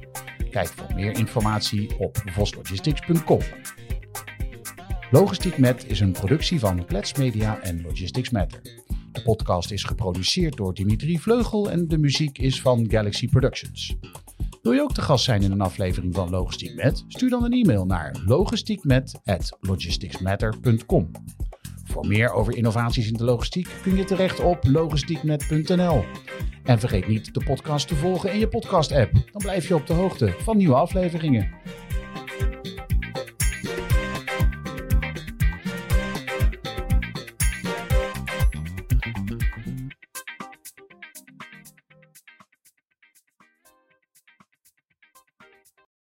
Kijk 0.50 0.68
voor 0.68 0.94
meer 0.94 1.18
informatie 1.18 1.98
op 1.98 2.22
voslogistics.com. 2.24 3.40
Logistiek 5.10 5.58
Met 5.58 5.86
is 5.88 6.00
een 6.00 6.12
productie 6.12 6.58
van 6.58 6.84
Klets 6.84 7.14
Media 7.14 7.60
en 7.60 7.82
Logistics 7.82 8.30
Matter. 8.30 8.60
De 9.16 9.22
podcast 9.22 9.70
is 9.70 9.84
geproduceerd 9.84 10.56
door 10.56 10.74
Dimitri 10.74 11.18
Vleugel 11.18 11.70
en 11.70 11.88
de 11.88 11.98
muziek 11.98 12.38
is 12.38 12.60
van 12.60 12.90
Galaxy 12.90 13.28
Productions. 13.28 13.96
Wil 14.62 14.72
je 14.72 14.82
ook 14.82 14.94
te 14.94 15.02
gast 15.02 15.24
zijn 15.24 15.42
in 15.42 15.52
een 15.52 15.60
aflevering 15.60 16.14
van 16.14 16.30
Logistiek 16.30 16.74
Met? 16.74 17.04
Stuur 17.08 17.30
dan 17.30 17.44
een 17.44 17.52
e-mail 17.52 17.86
naar 17.86 18.22
logistiekmet@logisticsmatter.com. 18.26 21.10
Voor 21.84 22.06
meer 22.06 22.32
over 22.32 22.56
innovaties 22.56 23.08
in 23.08 23.16
de 23.16 23.24
logistiek 23.24 23.68
kun 23.82 23.96
je 23.96 24.04
terecht 24.04 24.40
op 24.40 24.58
logistiekmet.nl. 24.62 26.04
En 26.64 26.78
vergeet 26.78 27.08
niet 27.08 27.34
de 27.34 27.44
podcast 27.44 27.88
te 27.88 27.94
volgen 27.94 28.32
in 28.32 28.38
je 28.38 28.48
podcast-app. 28.48 29.12
Dan 29.12 29.42
blijf 29.42 29.68
je 29.68 29.74
op 29.74 29.86
de 29.86 29.92
hoogte 29.92 30.34
van 30.38 30.56
nieuwe 30.56 30.74
afleveringen. 30.74 31.50